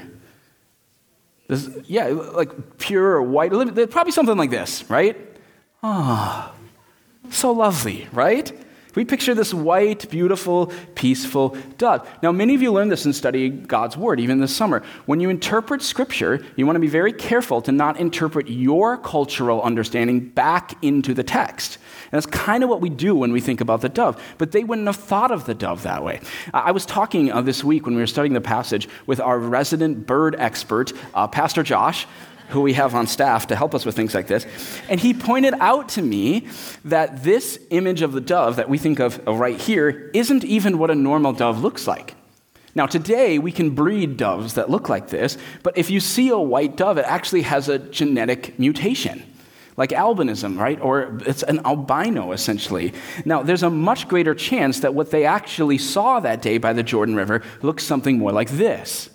This, 1.48 1.68
yeah, 1.86 2.06
like 2.06 2.78
pure 2.78 3.16
or 3.16 3.22
white. 3.22 3.50
Probably 3.90 4.12
something 4.12 4.36
like 4.36 4.50
this, 4.50 4.88
right? 4.88 5.16
Ah, 5.82 6.54
oh, 6.54 7.30
so 7.30 7.50
lovely, 7.50 8.06
right? 8.12 8.52
We 8.94 9.04
picture 9.04 9.34
this 9.34 9.54
white, 9.54 10.10
beautiful, 10.10 10.72
peaceful 10.94 11.56
dove. 11.78 12.08
Now, 12.22 12.32
many 12.32 12.54
of 12.54 12.62
you 12.62 12.72
learned 12.72 12.90
this 12.90 13.06
in 13.06 13.12
studying 13.12 13.62
God's 13.64 13.96
Word, 13.96 14.20
even 14.20 14.40
this 14.40 14.54
summer. 14.54 14.82
When 15.06 15.20
you 15.20 15.30
interpret 15.30 15.82
Scripture, 15.82 16.44
you 16.56 16.66
want 16.66 16.76
to 16.76 16.80
be 16.80 16.88
very 16.88 17.12
careful 17.12 17.62
to 17.62 17.72
not 17.72 17.98
interpret 18.00 18.48
your 18.48 18.96
cultural 18.96 19.62
understanding 19.62 20.28
back 20.28 20.82
into 20.82 21.14
the 21.14 21.22
text. 21.22 21.78
And 22.10 22.12
that's 22.12 22.26
kind 22.26 22.64
of 22.64 22.70
what 22.70 22.80
we 22.80 22.90
do 22.90 23.14
when 23.14 23.32
we 23.32 23.40
think 23.40 23.60
about 23.60 23.80
the 23.80 23.88
dove. 23.88 24.20
But 24.38 24.52
they 24.52 24.64
wouldn't 24.64 24.88
have 24.88 24.96
thought 24.96 25.30
of 25.30 25.46
the 25.46 25.54
dove 25.54 25.84
that 25.84 26.02
way. 26.02 26.20
I 26.52 26.72
was 26.72 26.84
talking 26.84 27.30
uh, 27.30 27.42
this 27.42 27.62
week 27.62 27.86
when 27.86 27.94
we 27.94 28.02
were 28.02 28.06
studying 28.06 28.34
the 28.34 28.40
passage 28.40 28.88
with 29.06 29.20
our 29.20 29.38
resident 29.38 30.06
bird 30.06 30.34
expert, 30.38 30.92
uh, 31.14 31.28
Pastor 31.28 31.62
Josh 31.62 32.06
who 32.50 32.60
we 32.60 32.72
have 32.74 32.94
on 32.94 33.06
staff 33.06 33.46
to 33.48 33.56
help 33.56 33.74
us 33.74 33.84
with 33.84 33.96
things 33.96 34.14
like 34.14 34.26
this. 34.26 34.46
And 34.88 35.00
he 35.00 35.14
pointed 35.14 35.54
out 35.60 35.88
to 35.90 36.02
me 36.02 36.46
that 36.84 37.22
this 37.22 37.58
image 37.70 38.02
of 38.02 38.12
the 38.12 38.20
dove 38.20 38.56
that 38.56 38.68
we 38.68 38.78
think 38.78 38.98
of 38.98 39.24
right 39.26 39.60
here 39.60 40.10
isn't 40.14 40.44
even 40.44 40.78
what 40.78 40.90
a 40.90 40.94
normal 40.94 41.32
dove 41.32 41.62
looks 41.62 41.86
like. 41.86 42.14
Now, 42.74 42.86
today 42.86 43.38
we 43.38 43.50
can 43.50 43.70
breed 43.70 44.16
doves 44.16 44.54
that 44.54 44.70
look 44.70 44.88
like 44.88 45.08
this, 45.08 45.36
but 45.62 45.76
if 45.76 45.90
you 45.90 45.98
see 45.98 46.28
a 46.28 46.38
white 46.38 46.76
dove, 46.76 46.98
it 46.98 47.04
actually 47.06 47.42
has 47.42 47.68
a 47.68 47.78
genetic 47.78 48.58
mutation 48.58 49.24
like 49.76 49.90
albinism, 49.90 50.58
right? 50.58 50.78
Or 50.80 51.18
it's 51.24 51.42
an 51.42 51.60
albino, 51.64 52.32
essentially. 52.32 52.92
Now, 53.24 53.42
there's 53.42 53.62
a 53.62 53.70
much 53.70 54.08
greater 54.08 54.34
chance 54.34 54.80
that 54.80 54.92
what 54.92 55.10
they 55.10 55.24
actually 55.24 55.78
saw 55.78 56.20
that 56.20 56.42
day 56.42 56.58
by 56.58 56.74
the 56.74 56.82
Jordan 56.82 57.14
River 57.14 57.42
looks 57.62 57.82
something 57.82 58.18
more 58.18 58.30
like 58.30 58.50
this. 58.50 59.08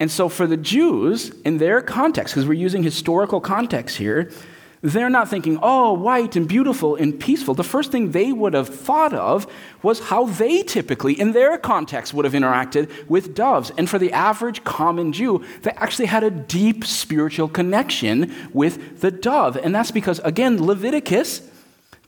And 0.00 0.10
so, 0.10 0.28
for 0.30 0.46
the 0.46 0.56
Jews, 0.56 1.30
in 1.44 1.58
their 1.58 1.82
context, 1.82 2.34
because 2.34 2.48
we're 2.48 2.54
using 2.54 2.82
historical 2.82 3.40
context 3.40 3.98
here, 3.98 4.30
they're 4.82 5.10
not 5.10 5.28
thinking, 5.28 5.58
oh, 5.62 5.92
white 5.92 6.36
and 6.36 6.48
beautiful 6.48 6.96
and 6.96 7.20
peaceful. 7.20 7.52
The 7.52 7.62
first 7.62 7.92
thing 7.92 8.12
they 8.12 8.32
would 8.32 8.54
have 8.54 8.68
thought 8.68 9.12
of 9.12 9.46
was 9.82 10.00
how 10.00 10.24
they 10.24 10.62
typically, 10.62 11.20
in 11.20 11.32
their 11.32 11.58
context, 11.58 12.14
would 12.14 12.24
have 12.24 12.32
interacted 12.32 12.90
with 13.06 13.34
doves. 13.34 13.70
And 13.76 13.90
for 13.90 13.98
the 13.98 14.10
average 14.12 14.64
common 14.64 15.12
Jew, 15.12 15.44
they 15.62 15.72
actually 15.72 16.06
had 16.06 16.24
a 16.24 16.30
deep 16.30 16.86
spiritual 16.86 17.48
connection 17.48 18.34
with 18.54 19.00
the 19.02 19.10
dove. 19.10 19.58
And 19.58 19.74
that's 19.74 19.90
because, 19.90 20.18
again, 20.20 20.64
Leviticus 20.64 21.49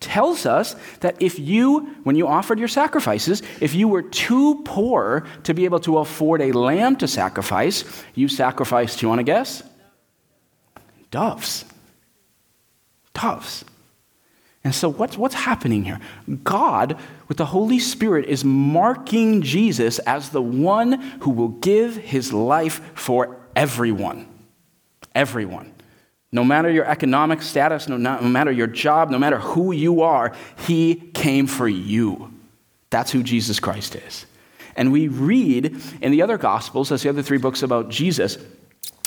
tells 0.03 0.45
us 0.45 0.77
that 1.01 1.17
if 1.23 1.39
you, 1.39 1.95
when 2.03 2.17
you 2.17 2.27
offered 2.27 2.59
your 2.59 2.69
sacrifices, 2.69 3.43
if 3.61 3.75
you 3.75 3.89
were 3.89 4.03
too 4.03 4.63
poor 4.65 5.27
to 5.45 5.55
be 5.55 5.65
able 5.65 5.81
to 5.81 5.99
afford 5.99 6.43
a 6.43 6.53
lamb 6.53 6.97
to 6.97 7.09
sacrifice, 7.09 7.85
you 8.15 8.29
sacrificed, 8.29 9.01
you 9.01 9.09
want 9.09 9.21
to 9.21 9.25
guess? 9.25 9.63
Doves. 11.11 11.65
Doves. 13.15 13.65
And 14.65 14.75
so, 14.75 14.89
what's, 14.89 15.19
what's 15.19 15.35
happening 15.35 15.85
here? 15.85 15.99
God, 16.45 16.97
with 17.27 17.37
the 17.37 17.47
Holy 17.47 17.79
Spirit, 17.79 18.27
is 18.27 18.45
marking 18.45 19.43
Jesus 19.43 19.99
as 20.01 20.31
the 20.31 20.43
one 20.43 21.01
who 21.21 21.31
will 21.31 21.49
give 21.49 21.97
his 21.97 22.33
life 22.33 22.81
for 22.95 23.41
everyone. 23.57 24.29
Everyone. 25.15 25.73
No 26.33 26.45
matter 26.45 26.71
your 26.71 26.87
economic 26.87 27.43
status, 27.43 27.89
no, 27.89 27.99
no 27.99 28.21
matter 28.23 28.51
your 28.51 28.67
job, 28.67 29.11
no 29.11 29.19
matter 29.19 29.39
who 29.39 29.73
you 29.73 30.01
are, 30.01 30.35
He 30.67 30.95
came 30.95 31.47
for 31.47 31.69
you. 31.69 32.33
That's 32.89 33.13
who 33.13 33.23
Jesus 33.23 33.61
Christ 33.61 33.97
is. 33.97 34.27
And 34.75 34.91
we 34.91 35.09
read 35.09 35.77
in 36.01 36.11
the 36.13 36.23
other 36.23 36.39
Gospels, 36.39 36.91
as 36.91 37.03
the 37.03 37.11
other 37.11 37.23
three 37.23 37.39
books 37.39 37.63
about 37.63 37.91
Jesus, 37.91 38.39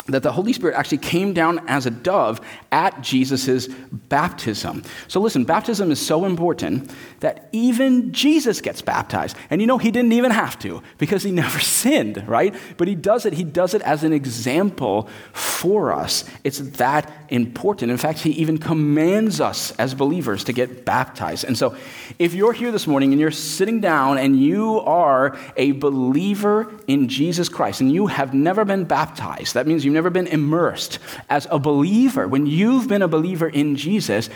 that 0.07 0.21
the 0.21 0.31
Holy 0.31 0.53
Spirit 0.53 0.75
actually 0.75 0.99
came 0.99 1.33
down 1.33 1.67
as 1.67 1.87
a 1.87 1.91
dove 1.91 2.39
at 2.71 3.01
Jesus' 3.01 3.67
baptism. 3.91 4.83
So, 5.07 5.19
listen, 5.19 5.45
baptism 5.45 5.89
is 5.89 5.99
so 5.99 6.25
important 6.25 6.91
that 7.21 7.49
even 7.51 8.13
Jesus 8.13 8.61
gets 8.61 8.83
baptized. 8.83 9.35
And 9.49 9.61
you 9.61 9.67
know, 9.67 9.79
he 9.79 9.89
didn't 9.89 10.11
even 10.11 10.29
have 10.29 10.59
to 10.59 10.83
because 10.99 11.23
he 11.23 11.31
never 11.45 11.59
sinned, 11.59 12.27
right? 12.27 12.53
But 12.77 12.87
he 12.87 12.93
does 12.93 13.25
it, 13.25 13.33
he 13.33 13.43
does 13.43 13.73
it 13.73 13.81
as 13.81 14.03
an 14.03 14.13
example 14.13 15.09
for 15.33 15.91
us. 15.91 16.23
It's 16.43 16.59
that 16.59 17.11
important. 17.29 17.89
In 17.89 17.97
fact, 17.97 18.19
he 18.19 18.31
even 18.31 18.59
commands 18.59 19.41
us 19.41 19.71
as 19.77 19.95
believers 19.95 20.43
to 20.43 20.53
get 20.53 20.85
baptized. 20.85 21.45
And 21.45 21.57
so, 21.57 21.75
if 22.19 22.35
you're 22.35 22.53
here 22.53 22.71
this 22.71 22.85
morning 22.85 23.11
and 23.11 23.19
you're 23.19 23.31
sitting 23.31 23.81
down 23.81 24.19
and 24.19 24.39
you 24.39 24.81
are 24.81 25.35
a 25.57 25.71
believer 25.71 26.71
in 26.85 27.07
Jesus 27.07 27.49
Christ 27.49 27.81
and 27.81 27.91
you 27.91 28.05
have 28.05 28.35
never 28.35 28.65
been 28.65 28.83
baptized, 28.83 29.55
that 29.55 29.65
means 29.65 29.83
you 29.85 29.91
never 29.91 30.09
been 30.09 30.27
immersed 30.27 30.99
as 31.29 31.47
a 31.49 31.59
believer, 31.59 32.27
when 32.27 32.45
you've 32.45 32.87
been 32.87 33.01
a 33.01 33.07
believer 33.07 33.47
in 33.47 33.75
Jesus, 33.75 34.29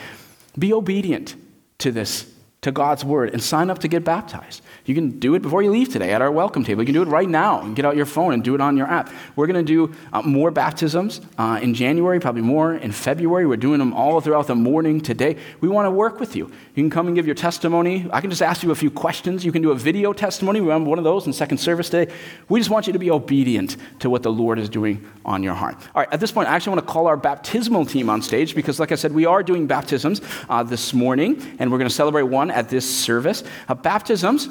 be 0.58 0.72
obedient 0.72 1.36
to 1.80 1.92
this, 1.92 2.32
to 2.62 2.72
God's 2.74 3.06
word, 3.06 3.30
and 3.32 3.42
sign 3.42 3.70
up 3.70 3.80
to 3.80 3.88
get 3.88 4.04
baptized. 4.04 4.62
You 4.86 4.94
can 4.94 5.18
do 5.18 5.34
it 5.36 5.42
before 5.42 5.62
you 5.62 5.72
leave 5.72 5.90
today 5.90 6.12
at 6.12 6.22
our 6.22 6.32
welcome 6.32 6.66
table. 6.66 6.82
You 6.82 6.88
can 6.88 6.94
do 6.94 7.02
it 7.02 7.08
right 7.08 7.30
now 7.30 7.62
and 7.62 7.74
get 7.74 7.86
out 7.86 7.96
your 7.96 8.06
phone 8.06 8.34
and 8.34 8.44
do 8.44 8.54
it 8.54 8.60
on 8.60 8.76
your 8.76 8.88
app. 8.88 9.10
We're 9.38 9.48
going 9.48 9.66
to 9.66 9.88
do 9.90 9.96
uh, 10.12 10.24
more 10.24 10.52
baptisms 10.52 11.22
uh, 11.38 11.60
in 11.62 11.74
January, 11.74 12.20
probably 12.20 12.42
more 12.42 12.74
in 12.76 12.92
February. 12.92 13.46
We're 13.46 13.56
doing 13.56 13.80
them 13.80 13.94
all 13.94 14.20
throughout 14.20 14.48
the 14.48 14.56
morning 14.56 15.00
today. 15.00 15.38
We 15.62 15.70
want 15.70 15.86
to 15.86 15.92
work 15.92 16.20
with 16.20 16.36
you. 16.36 16.48
You 16.76 16.84
can 16.84 16.90
come 16.90 17.08
and 17.08 17.16
give 17.16 17.26
your 17.26 17.36
testimony. 17.36 18.08
I 18.12 18.20
can 18.20 18.30
just 18.30 18.42
ask 18.42 18.62
you 18.62 18.72
a 18.72 18.76
few 18.76 18.92
questions. 18.92 19.46
You 19.46 19.54
can 19.54 19.62
do 19.62 19.72
a 19.72 19.76
video 19.76 20.12
testimony. 20.12 20.60
We 20.60 20.70
have 20.70 20.82
one 20.82 20.98
of 20.98 21.06
those 21.06 21.28
in 21.28 21.34
second 21.34 21.60
service 21.60 21.90
today. 21.90 22.12
We 22.50 22.60
just 22.60 22.70
want 22.70 22.88
you 22.88 22.94
to 22.94 23.00
be 23.00 23.10
obedient 23.10 23.78
to 24.00 24.10
what 24.10 24.22
the 24.22 24.32
Lord 24.32 24.60
is 24.60 24.68
doing 24.68 25.10
on 25.24 25.44
your 25.44 25.54
heart. 25.54 25.76
All 25.96 26.02
right, 26.02 26.12
at 26.12 26.20
this 26.20 26.32
point, 26.32 26.50
I 26.50 26.56
actually 26.56 26.76
want 26.76 26.88
to 26.88 26.92
call 26.92 27.08
our 27.08 27.18
baptismal 27.18 27.86
team 27.86 28.10
on 28.10 28.22
stage 28.22 28.56
because, 28.56 28.80
like 28.80 28.92
I 28.92 28.96
said, 28.96 29.14
we 29.14 29.26
are 29.26 29.44
doing 29.44 29.68
baptisms 29.68 30.22
uh, 30.50 30.64
this 30.64 30.94
morning, 30.94 31.42
and 31.60 31.72
we're 31.72 31.78
going 31.78 31.90
to 31.90 31.96
celebrate 31.96 32.24
one 32.24 32.49
at 32.52 32.70
this 32.70 32.90
service. 32.90 33.44
Uh, 33.68 33.76
baptisms 33.76 34.50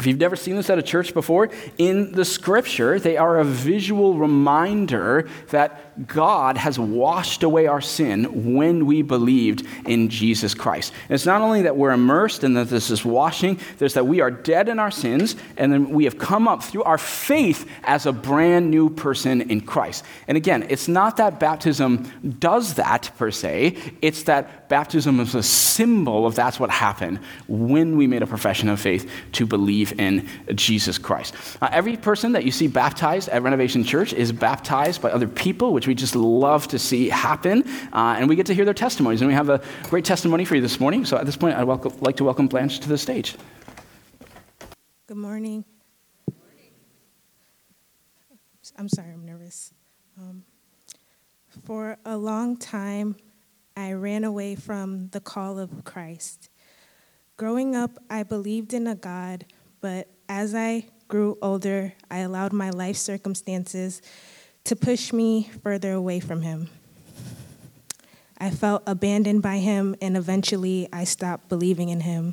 if 0.00 0.06
you've 0.06 0.18
never 0.18 0.34
seen 0.34 0.56
this 0.56 0.68
at 0.70 0.78
a 0.78 0.82
church 0.82 1.14
before, 1.14 1.50
in 1.78 2.12
the 2.12 2.24
scripture, 2.24 2.98
they 2.98 3.16
are 3.16 3.38
a 3.38 3.44
visual 3.44 4.14
reminder 4.14 5.28
that 5.50 6.08
God 6.08 6.56
has 6.56 6.80
washed 6.80 7.44
away 7.44 7.68
our 7.68 7.80
sin 7.80 8.54
when 8.54 8.86
we 8.86 9.02
believed 9.02 9.64
in 9.86 10.08
Jesus 10.08 10.52
Christ. 10.52 10.92
And 11.04 11.12
it's 11.14 11.26
not 11.26 11.42
only 11.42 11.62
that 11.62 11.76
we're 11.76 11.92
immersed 11.92 12.42
and 12.42 12.56
that 12.56 12.68
this 12.68 12.90
is 12.90 13.04
washing, 13.04 13.60
there's 13.78 13.94
that 13.94 14.06
we 14.06 14.20
are 14.20 14.32
dead 14.32 14.68
in 14.68 14.80
our 14.80 14.90
sins 14.90 15.36
and 15.56 15.72
then 15.72 15.90
we 15.90 16.04
have 16.04 16.18
come 16.18 16.48
up 16.48 16.64
through 16.64 16.82
our 16.82 16.98
faith 16.98 17.68
as 17.84 18.06
a 18.06 18.12
brand 18.12 18.72
new 18.72 18.90
person 18.90 19.42
in 19.42 19.60
Christ. 19.60 20.04
And 20.26 20.36
again, 20.36 20.66
it's 20.68 20.88
not 20.88 21.18
that 21.18 21.38
baptism 21.38 22.10
does 22.40 22.74
that 22.74 23.12
per 23.16 23.30
se, 23.30 23.76
it's 24.02 24.24
that 24.24 24.68
baptism 24.68 25.20
is 25.20 25.36
a 25.36 25.42
symbol 25.42 26.26
of 26.26 26.34
that's 26.34 26.58
what 26.58 26.70
happened 26.70 27.20
when 27.46 27.96
we 27.96 28.08
made 28.08 28.22
a 28.22 28.26
profession 28.26 28.68
of 28.68 28.80
faith 28.80 29.08
to 29.32 29.46
believe 29.46 29.83
in 29.92 30.28
Jesus 30.54 30.98
Christ. 30.98 31.34
Uh, 31.60 31.68
every 31.72 31.96
person 31.96 32.32
that 32.32 32.44
you 32.44 32.50
see 32.50 32.66
baptized 32.66 33.28
at 33.28 33.42
Renovation 33.42 33.84
Church 33.84 34.12
is 34.12 34.32
baptized 34.32 35.02
by 35.02 35.10
other 35.10 35.28
people, 35.28 35.72
which 35.72 35.86
we 35.86 35.94
just 35.94 36.16
love 36.16 36.68
to 36.68 36.78
see 36.78 37.08
happen. 37.08 37.64
Uh, 37.92 38.16
and 38.18 38.28
we 38.28 38.36
get 38.36 38.46
to 38.46 38.54
hear 38.54 38.64
their 38.64 38.74
testimonies. 38.74 39.20
And 39.20 39.28
we 39.28 39.34
have 39.34 39.48
a 39.48 39.62
great 39.84 40.04
testimony 40.04 40.44
for 40.44 40.54
you 40.54 40.60
this 40.60 40.80
morning. 40.80 41.04
So 41.04 41.16
at 41.16 41.26
this 41.26 41.36
point, 41.36 41.56
I'd 41.56 41.64
welcome, 41.64 41.92
like 42.00 42.16
to 42.16 42.24
welcome 42.24 42.48
Blanche 42.48 42.80
to 42.80 42.88
the 42.88 42.98
stage. 42.98 43.36
Good 45.06 45.16
morning. 45.16 45.64
I'm 48.76 48.88
sorry, 48.88 49.12
I'm 49.12 49.24
nervous. 49.24 49.72
Um, 50.18 50.44
for 51.64 51.96
a 52.04 52.16
long 52.16 52.56
time, 52.56 53.16
I 53.76 53.92
ran 53.92 54.24
away 54.24 54.54
from 54.54 55.08
the 55.08 55.20
call 55.20 55.58
of 55.58 55.84
Christ. 55.84 56.48
Growing 57.36 57.76
up, 57.76 57.98
I 58.08 58.22
believed 58.22 58.74
in 58.74 58.86
a 58.86 58.94
God, 58.94 59.44
but 59.84 60.08
as 60.30 60.54
I 60.54 60.86
grew 61.08 61.36
older, 61.42 61.92
I 62.10 62.20
allowed 62.20 62.54
my 62.54 62.70
life 62.70 62.96
circumstances 62.96 64.00
to 64.64 64.74
push 64.74 65.12
me 65.12 65.50
further 65.62 65.92
away 65.92 66.20
from 66.20 66.40
Him. 66.40 66.70
I 68.38 68.48
felt 68.48 68.82
abandoned 68.86 69.42
by 69.42 69.58
Him, 69.58 69.94
and 70.00 70.16
eventually 70.16 70.88
I 70.90 71.04
stopped 71.04 71.50
believing 71.50 71.90
in 71.90 72.00
Him. 72.00 72.32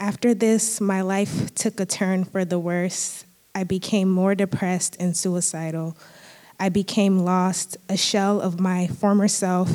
After 0.00 0.34
this, 0.34 0.80
my 0.80 1.00
life 1.00 1.54
took 1.54 1.78
a 1.78 1.86
turn 1.86 2.24
for 2.24 2.44
the 2.44 2.58
worse. 2.58 3.24
I 3.54 3.62
became 3.62 4.10
more 4.10 4.34
depressed 4.34 4.96
and 4.98 5.16
suicidal. 5.16 5.96
I 6.58 6.70
became 6.70 7.20
lost, 7.20 7.76
a 7.88 7.96
shell 7.96 8.40
of 8.40 8.58
my 8.58 8.88
former 8.88 9.28
self, 9.28 9.70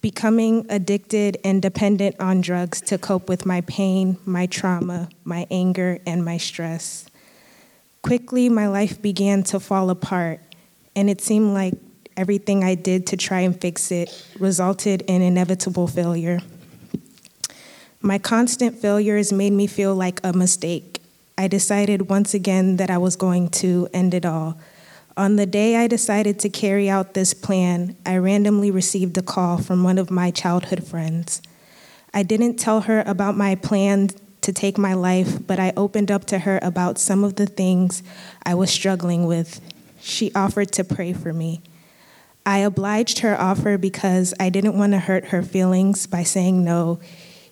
becoming 0.00 0.64
addicted 0.68 1.38
and 1.44 1.60
dependent 1.60 2.16
on 2.20 2.40
drugs 2.40 2.80
to 2.82 2.98
cope 2.98 3.28
with 3.28 3.44
my 3.44 3.60
pain, 3.62 4.16
my 4.24 4.46
trauma, 4.46 5.08
my 5.24 5.46
anger, 5.50 5.98
and 6.06 6.24
my 6.24 6.36
stress. 6.36 7.06
Quickly, 8.02 8.48
my 8.48 8.68
life 8.68 9.02
began 9.02 9.42
to 9.44 9.58
fall 9.58 9.90
apart, 9.90 10.40
and 10.94 11.10
it 11.10 11.20
seemed 11.20 11.52
like 11.52 11.74
everything 12.16 12.64
I 12.64 12.74
did 12.74 13.06
to 13.08 13.16
try 13.16 13.40
and 13.40 13.58
fix 13.58 13.90
it 13.90 14.26
resulted 14.38 15.02
in 15.02 15.22
inevitable 15.22 15.86
failure. 15.86 16.40
My 18.00 18.18
constant 18.18 18.76
failures 18.76 19.32
made 19.32 19.52
me 19.52 19.66
feel 19.66 19.94
like 19.94 20.20
a 20.22 20.32
mistake. 20.32 21.00
I 21.36 21.48
decided 21.48 22.08
once 22.08 22.34
again 22.34 22.76
that 22.76 22.90
I 22.90 22.98
was 22.98 23.16
going 23.16 23.48
to 23.62 23.88
end 23.92 24.14
it 24.14 24.24
all. 24.24 24.58
On 25.18 25.34
the 25.34 25.46
day 25.46 25.74
I 25.74 25.88
decided 25.88 26.38
to 26.38 26.48
carry 26.48 26.88
out 26.88 27.14
this 27.14 27.34
plan, 27.34 27.96
I 28.06 28.18
randomly 28.18 28.70
received 28.70 29.18
a 29.18 29.22
call 29.22 29.58
from 29.58 29.82
one 29.82 29.98
of 29.98 30.12
my 30.12 30.30
childhood 30.30 30.86
friends. 30.86 31.42
I 32.14 32.22
didn't 32.22 32.54
tell 32.54 32.82
her 32.82 33.02
about 33.04 33.36
my 33.36 33.56
plan 33.56 34.10
to 34.42 34.52
take 34.52 34.78
my 34.78 34.94
life, 34.94 35.44
but 35.44 35.58
I 35.58 35.72
opened 35.76 36.12
up 36.12 36.24
to 36.26 36.38
her 36.38 36.60
about 36.62 36.98
some 36.98 37.24
of 37.24 37.34
the 37.34 37.46
things 37.46 38.04
I 38.44 38.54
was 38.54 38.70
struggling 38.70 39.26
with. 39.26 39.60
She 40.00 40.30
offered 40.36 40.70
to 40.74 40.84
pray 40.84 41.12
for 41.12 41.32
me. 41.32 41.62
I 42.46 42.58
obliged 42.58 43.18
her 43.18 43.36
offer 43.36 43.76
because 43.76 44.32
I 44.38 44.50
didn't 44.50 44.78
want 44.78 44.92
to 44.92 45.00
hurt 45.00 45.30
her 45.30 45.42
feelings 45.42 46.06
by 46.06 46.22
saying 46.22 46.62
no, 46.62 47.00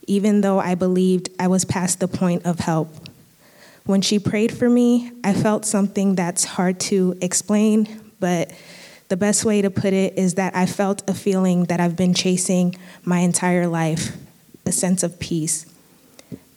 even 0.06 0.40
though 0.40 0.60
I 0.60 0.76
believed 0.76 1.30
I 1.40 1.48
was 1.48 1.64
past 1.64 1.98
the 1.98 2.06
point 2.06 2.46
of 2.46 2.60
help. 2.60 2.94
When 3.86 4.02
she 4.02 4.18
prayed 4.18 4.56
for 4.56 4.68
me, 4.68 5.12
I 5.22 5.32
felt 5.32 5.64
something 5.64 6.16
that's 6.16 6.44
hard 6.44 6.80
to 6.80 7.16
explain, 7.22 8.12
but 8.18 8.52
the 9.08 9.16
best 9.16 9.44
way 9.44 9.62
to 9.62 9.70
put 9.70 9.92
it 9.92 10.18
is 10.18 10.34
that 10.34 10.56
I 10.56 10.66
felt 10.66 11.08
a 11.08 11.14
feeling 11.14 11.64
that 11.66 11.78
I've 11.78 11.94
been 11.94 12.12
chasing 12.12 12.74
my 13.04 13.20
entire 13.20 13.68
life 13.68 14.16
a 14.66 14.72
sense 14.72 15.04
of 15.04 15.20
peace. 15.20 15.66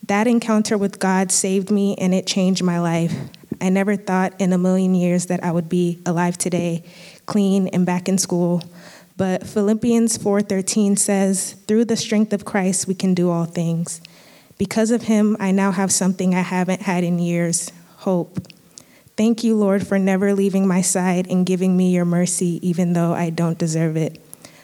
That 0.08 0.26
encounter 0.26 0.76
with 0.76 0.98
God 0.98 1.32
saved 1.32 1.70
me 1.70 1.96
and 1.98 2.16
it 2.16 2.26
changed 2.26 2.64
my 2.64 2.80
life. 2.80 3.14
I 3.62 3.70
never 3.70 3.96
thought 3.96 4.34
in 4.42 4.52
a 4.52 4.58
million 4.58 4.96
years 4.96 5.28
that 5.28 5.44
I 5.44 5.52
would 5.52 5.70
be 5.70 6.00
alive 6.08 6.36
today, 6.36 6.84
clean 7.28 7.68
and 7.68 7.86
back 7.86 8.10
in 8.10 8.18
school. 8.18 8.64
But 9.18 9.46
Philippians 9.46 10.18
4:13 10.18 10.98
says, 10.98 11.54
"Through 11.68 11.86
the 11.86 11.98
strength 11.98 12.34
of 12.34 12.46
Christ 12.46 12.88
we 12.88 12.96
can 12.96 13.14
do 13.14 13.30
all 13.30 13.46
things." 13.46 14.02
Because 14.60 14.92
of 14.92 15.04
him, 15.04 15.38
I 15.40 15.52
now 15.52 15.72
have 15.72 15.90
something 15.90 16.36
I 16.36 16.42
haven't 16.42 16.82
had 16.82 17.06
in 17.06 17.18
years, 17.18 17.72
hope. 17.96 18.40
Thank 19.16 19.42
you, 19.42 19.56
Lord, 19.56 19.88
for 19.88 19.98
never 19.98 20.34
leaving 20.34 20.68
my 20.68 20.82
side 20.82 21.28
and 21.30 21.46
giving 21.46 21.78
me 21.78 21.92
your 21.96 22.04
mercy 22.04 22.60
even 22.62 22.92
though 22.92 23.14
I 23.14 23.30
don't 23.30 23.58
deserve 23.58 23.96
it. 23.96 24.22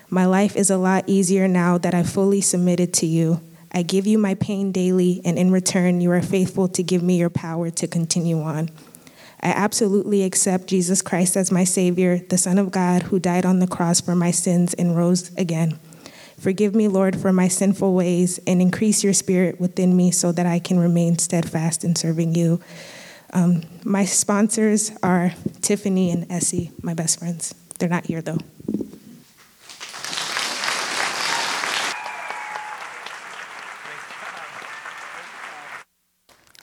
My 0.10 0.25
life 0.25 0.58
is 0.58 0.69
a 0.69 0.77
lot 0.77 1.05
easier 1.08 1.47
now 1.47 1.77
that 1.77 1.93
I 1.93 2.03
fully 2.03 2.41
submitted 2.41 2.93
to 2.95 3.05
you. 3.05 3.41
I 3.71 3.84
give 3.84 4.05
you 4.05 4.17
my 4.17 4.36
pain 4.36 4.73
daily, 4.73 5.21
and 5.23 5.39
in 5.39 5.49
return, 5.51 6.01
you 6.01 6.12
are 6.12 6.21
faithful 6.21 6.67
to 6.69 6.84
give 6.84 7.01
me 7.01 7.17
your 7.17 7.29
power 7.29 7.69
to 7.71 7.88
continue 7.88 8.41
on. 8.41 8.69
I 9.41 9.49
absolutely 9.49 10.23
accept 10.23 10.67
Jesus 10.67 11.01
Christ 11.01 11.38
as 11.38 11.51
my 11.51 11.63
Savior, 11.63 12.17
the 12.17 12.38
Son 12.38 12.58
of 12.58 12.71
God 12.71 13.03
who 13.03 13.19
died 13.19 13.45
on 13.45 13.60
the 13.60 13.67
cross 13.67 14.01
for 14.01 14.15
my 14.15 14.31
sins 14.31 14.73
and 14.73 14.97
rose 14.97 15.34
again. 15.38 15.79
Forgive 16.37 16.75
me, 16.75 16.87
Lord, 16.87 17.19
for 17.19 17.33
my 17.33 17.47
sinful 17.47 17.93
ways, 17.93 18.39
and 18.45 18.61
increase 18.61 19.03
your 19.03 19.13
spirit 19.13 19.59
within 19.59 19.95
me 19.95 20.11
so 20.11 20.31
that 20.31 20.45
I 20.45 20.59
can 20.59 20.79
remain 20.79 21.17
steadfast 21.17 21.83
in 21.83 21.95
serving 21.95 22.35
you. 22.35 22.61
Um, 23.33 23.63
my 23.83 24.05
sponsors 24.05 24.91
are 25.01 25.33
Tiffany 25.61 26.11
and 26.11 26.31
Essie, 26.31 26.71
my 26.81 26.93
best 26.93 27.19
friends. 27.19 27.55
They're 27.79 27.89
not 27.89 28.05
here, 28.05 28.21
though. 28.21 28.37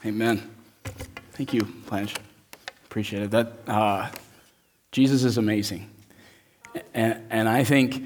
Amen. 0.05 0.51
Thank 1.33 1.55
you, 1.55 1.63
Blanche. 1.89 2.15
Appreciate 2.87 3.23
it. 3.23 3.31
That 3.31 3.53
uh, 3.67 4.11
Jesus 4.91 5.25
is 5.25 5.39
amazing, 5.39 5.89
and, 6.93 7.23
and 7.31 7.49
I 7.49 7.65
think 7.65 8.05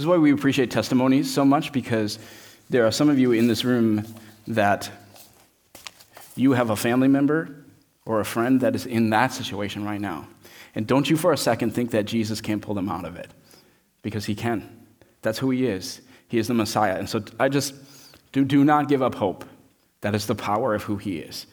is 0.00 0.06
why 0.06 0.16
we 0.16 0.32
appreciate 0.32 0.70
testimonies 0.70 1.32
so 1.32 1.44
much 1.44 1.72
because 1.72 2.18
there 2.70 2.86
are 2.86 2.90
some 2.90 3.08
of 3.08 3.18
you 3.18 3.32
in 3.32 3.48
this 3.48 3.64
room 3.64 4.04
that 4.46 4.90
you 6.36 6.52
have 6.52 6.70
a 6.70 6.76
family 6.76 7.08
member 7.08 7.64
or 8.06 8.20
a 8.20 8.24
friend 8.24 8.60
that 8.60 8.74
is 8.74 8.86
in 8.86 9.10
that 9.10 9.32
situation 9.32 9.84
right 9.84 10.00
now, 10.00 10.26
and 10.74 10.86
don't 10.86 11.10
you 11.10 11.16
for 11.16 11.32
a 11.32 11.36
second 11.36 11.74
think 11.74 11.90
that 11.90 12.04
Jesus 12.04 12.40
can't 12.40 12.62
pull 12.62 12.74
them 12.74 12.88
out 12.88 13.04
of 13.04 13.16
it, 13.16 13.28
because 14.02 14.24
He 14.24 14.34
can. 14.34 14.86
That's 15.22 15.38
who 15.38 15.50
He 15.50 15.66
is. 15.66 16.00
He 16.28 16.38
is 16.38 16.46
the 16.46 16.54
Messiah, 16.54 16.96
and 16.96 17.08
so 17.08 17.22
I 17.40 17.48
just 17.48 17.74
do 18.32 18.44
do 18.44 18.64
not 18.64 18.88
give 18.88 19.02
up 19.02 19.14
hope. 19.14 19.44
That 20.02 20.14
is 20.14 20.26
the 20.26 20.34
power 20.34 20.74
of 20.74 20.84
who 20.84 20.96
he 20.96 21.18
is. 21.18 21.46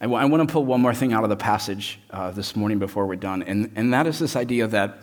I, 0.00 0.04
w- 0.04 0.20
I 0.20 0.26
want 0.26 0.46
to 0.46 0.52
pull 0.52 0.64
one 0.64 0.80
more 0.80 0.94
thing 0.94 1.12
out 1.12 1.24
of 1.24 1.30
the 1.30 1.36
passage 1.36 1.98
uh, 2.10 2.30
this 2.32 2.54
morning 2.54 2.78
before 2.78 3.06
we're 3.06 3.16
done, 3.16 3.42
and, 3.42 3.72
and 3.76 3.94
that 3.94 4.06
is 4.06 4.18
this 4.18 4.36
idea 4.36 4.66
that 4.66 4.98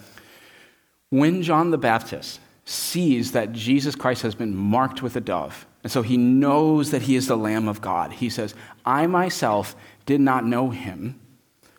when 1.10 1.42
John 1.42 1.72
the 1.72 1.78
Baptist 1.78 2.40
sees 2.66 3.32
that 3.32 3.54
Jesus 3.54 3.96
Christ 3.96 4.24
has 4.24 4.36
been 4.36 4.56
marked 4.56 5.02
with 5.02 5.16
a 5.16 5.22
dove, 5.22 5.66
and 5.84 5.92
so 5.92 6.02
he 6.02 6.18
knows 6.18 6.92
that 6.92 7.04
he 7.04 7.16
is 7.16 7.28
the 7.28 7.38
Lamb 7.38 7.68
of 7.68 7.80
God, 7.80 8.12
he 8.12 8.30
says, 8.30 8.56
I 8.84 9.08
myself 9.08 9.76
did 10.06 10.20
not 10.20 10.46
know 10.46 10.72
him, 10.72 11.20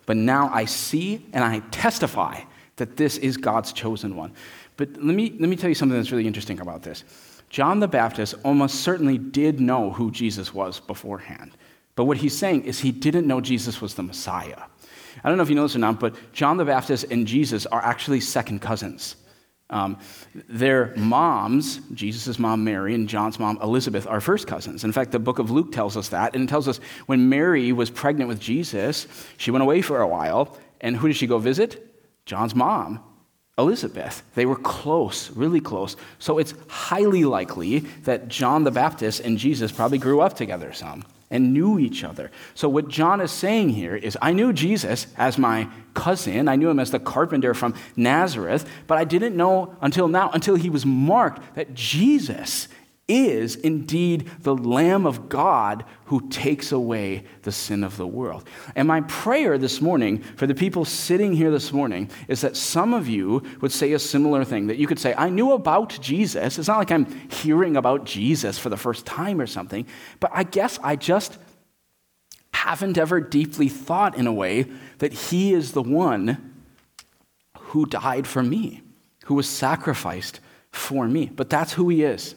but 0.05 0.15
now 0.15 0.49
I 0.53 0.65
see 0.65 1.25
and 1.33 1.43
I 1.43 1.59
testify 1.71 2.41
that 2.77 2.95
this 2.95 3.17
is 3.17 3.35
God's 3.35 3.73
chosen 3.73 4.15
one. 4.15 4.33
But 4.77 4.89
let 4.93 5.15
me, 5.15 5.35
let 5.39 5.49
me 5.49 5.55
tell 5.55 5.69
you 5.69 5.75
something 5.75 5.97
that's 5.97 6.11
really 6.11 6.27
interesting 6.27 6.59
about 6.61 6.83
this. 6.83 7.03
John 7.49 7.79
the 7.79 7.87
Baptist 7.87 8.35
almost 8.43 8.81
certainly 8.81 9.17
did 9.17 9.59
know 9.59 9.91
who 9.91 10.11
Jesus 10.11 10.53
was 10.53 10.79
beforehand. 10.79 11.51
But 11.95 12.05
what 12.05 12.17
he's 12.17 12.37
saying 12.37 12.65
is 12.65 12.79
he 12.79 12.91
didn't 12.91 13.25
know 13.27 13.41
Jesus 13.41 13.81
was 13.81 13.95
the 13.95 14.03
Messiah. 14.03 14.61
I 15.23 15.29
don't 15.29 15.37
know 15.37 15.43
if 15.43 15.49
you 15.49 15.55
know 15.55 15.63
this 15.63 15.75
or 15.75 15.79
not, 15.79 15.99
but 15.99 16.15
John 16.31 16.57
the 16.57 16.65
Baptist 16.65 17.05
and 17.09 17.25
Jesus 17.25 17.65
are 17.65 17.83
actually 17.83 18.19
second 18.19 18.61
cousins. 18.61 19.15
Um, 19.69 19.99
their 20.47 20.93
moms, 20.95 21.81
Jesus' 21.93 22.39
mom 22.39 22.63
Mary 22.63 22.93
and 22.93 23.09
John's 23.09 23.37
mom 23.37 23.59
Elizabeth, 23.61 24.07
are 24.07 24.21
first 24.21 24.47
cousins. 24.47 24.83
In 24.83 24.93
fact, 24.93 25.11
the 25.11 25.19
book 25.19 25.39
of 25.39 25.51
Luke 25.51 25.73
tells 25.73 25.97
us 25.97 26.09
that, 26.09 26.35
and 26.35 26.45
it 26.45 26.49
tells 26.49 26.67
us 26.67 26.79
when 27.05 27.27
Mary 27.27 27.73
was 27.73 27.89
pregnant 27.89 28.29
with 28.29 28.39
Jesus, 28.39 29.07
she 29.37 29.51
went 29.51 29.63
away 29.63 29.81
for 29.81 29.99
a 30.01 30.07
while, 30.07 30.57
and 30.79 30.95
who 30.95 31.07
did 31.07 31.17
she 31.17 31.27
go 31.27 31.37
visit? 31.37 31.83
John's 32.25 32.55
mom, 32.55 33.03
Elizabeth. 33.57 34.23
They 34.35 34.45
were 34.45 34.55
close, 34.55 35.31
really 35.31 35.61
close. 35.61 35.97
So 36.19 36.37
it's 36.37 36.53
highly 36.67 37.25
likely 37.25 37.79
that 38.03 38.29
John 38.29 38.63
the 38.63 38.71
Baptist 38.71 39.19
and 39.19 39.37
Jesus 39.37 39.71
probably 39.71 39.97
grew 39.97 40.21
up 40.21 40.35
together 40.35 40.71
some 40.71 41.03
and 41.29 41.53
knew 41.53 41.77
each 41.77 42.03
other. 42.03 42.31
So 42.53 42.69
what 42.69 42.87
John 42.87 43.19
is 43.19 43.31
saying 43.31 43.69
here 43.69 43.95
is 43.95 44.17
I 44.21 44.31
knew 44.31 44.53
Jesus 44.53 45.07
as 45.17 45.37
my 45.37 45.67
cousin. 45.93 46.47
I 46.47 46.55
knew 46.55 46.69
him 46.69 46.79
as 46.79 46.91
the 46.91 46.99
carpenter 46.99 47.53
from 47.53 47.73
Nazareth, 47.95 48.69
but 48.87 48.97
I 48.97 49.03
didn't 49.03 49.35
know 49.35 49.75
until 49.81 50.07
now, 50.07 50.29
until 50.31 50.55
he 50.55 50.69
was 50.69 50.85
marked, 50.85 51.55
that 51.55 51.73
Jesus 51.73 52.67
is 53.07 53.55
indeed 53.55 54.29
the 54.41 54.55
Lamb 54.55 55.05
of 55.05 55.29
God 55.29 55.85
who 56.05 56.27
takes 56.29 56.71
away 56.73 57.23
the 57.43 57.51
sin 57.51 57.83
of 57.83 57.95
the 57.95 58.07
world. 58.07 58.47
And 58.75 58.87
my 58.87 59.01
prayer 59.01 59.57
this 59.57 59.81
morning 59.81 60.19
for 60.35 60.45
the 60.45 60.55
people 60.55 60.83
sitting 60.83 61.33
here 61.33 61.49
this 61.49 61.71
morning 61.71 62.09
is 62.27 62.41
that 62.41 62.57
some 62.57 62.93
of 62.93 63.07
you 63.07 63.43
would 63.61 63.71
say 63.71 63.93
a 63.93 63.99
similar 63.99 64.43
thing, 64.43 64.67
that 64.67 64.77
you 64.77 64.87
could 64.87 64.99
say, 64.99 65.13
I 65.17 65.29
knew 65.29 65.53
about 65.53 65.97
Jesus. 66.01 66.59
It's 66.59 66.67
not 66.67 66.79
like 66.79 66.91
I'm 66.91 67.05
hearing 67.29 67.77
about 67.77 68.03
Jesus 68.05 68.59
for 68.59 68.69
the 68.69 68.77
first 68.77 69.05
time 69.05 69.39
or 69.39 69.47
something, 69.47 69.87
but 70.19 70.31
I 70.33 70.43
guess 70.43 70.77
I 70.83 70.97
just 70.97 71.37
haven't 72.51 72.97
ever 72.97 73.21
deeply 73.21 73.69
thought 73.69 74.17
in 74.17 74.27
a 74.27 74.33
way 74.33 74.65
that 74.97 75.13
He 75.13 75.53
is 75.53 75.71
the 75.71 75.83
one 75.83 76.53
who 77.57 77.85
died 77.85 78.27
for 78.27 78.43
me, 78.43 78.81
who 79.25 79.35
was 79.35 79.47
sacrificed 79.47 80.41
for 80.71 81.07
me. 81.07 81.31
But 81.33 81.49
that's 81.49 81.73
who 81.73 81.87
He 81.87 82.03
is. 82.03 82.35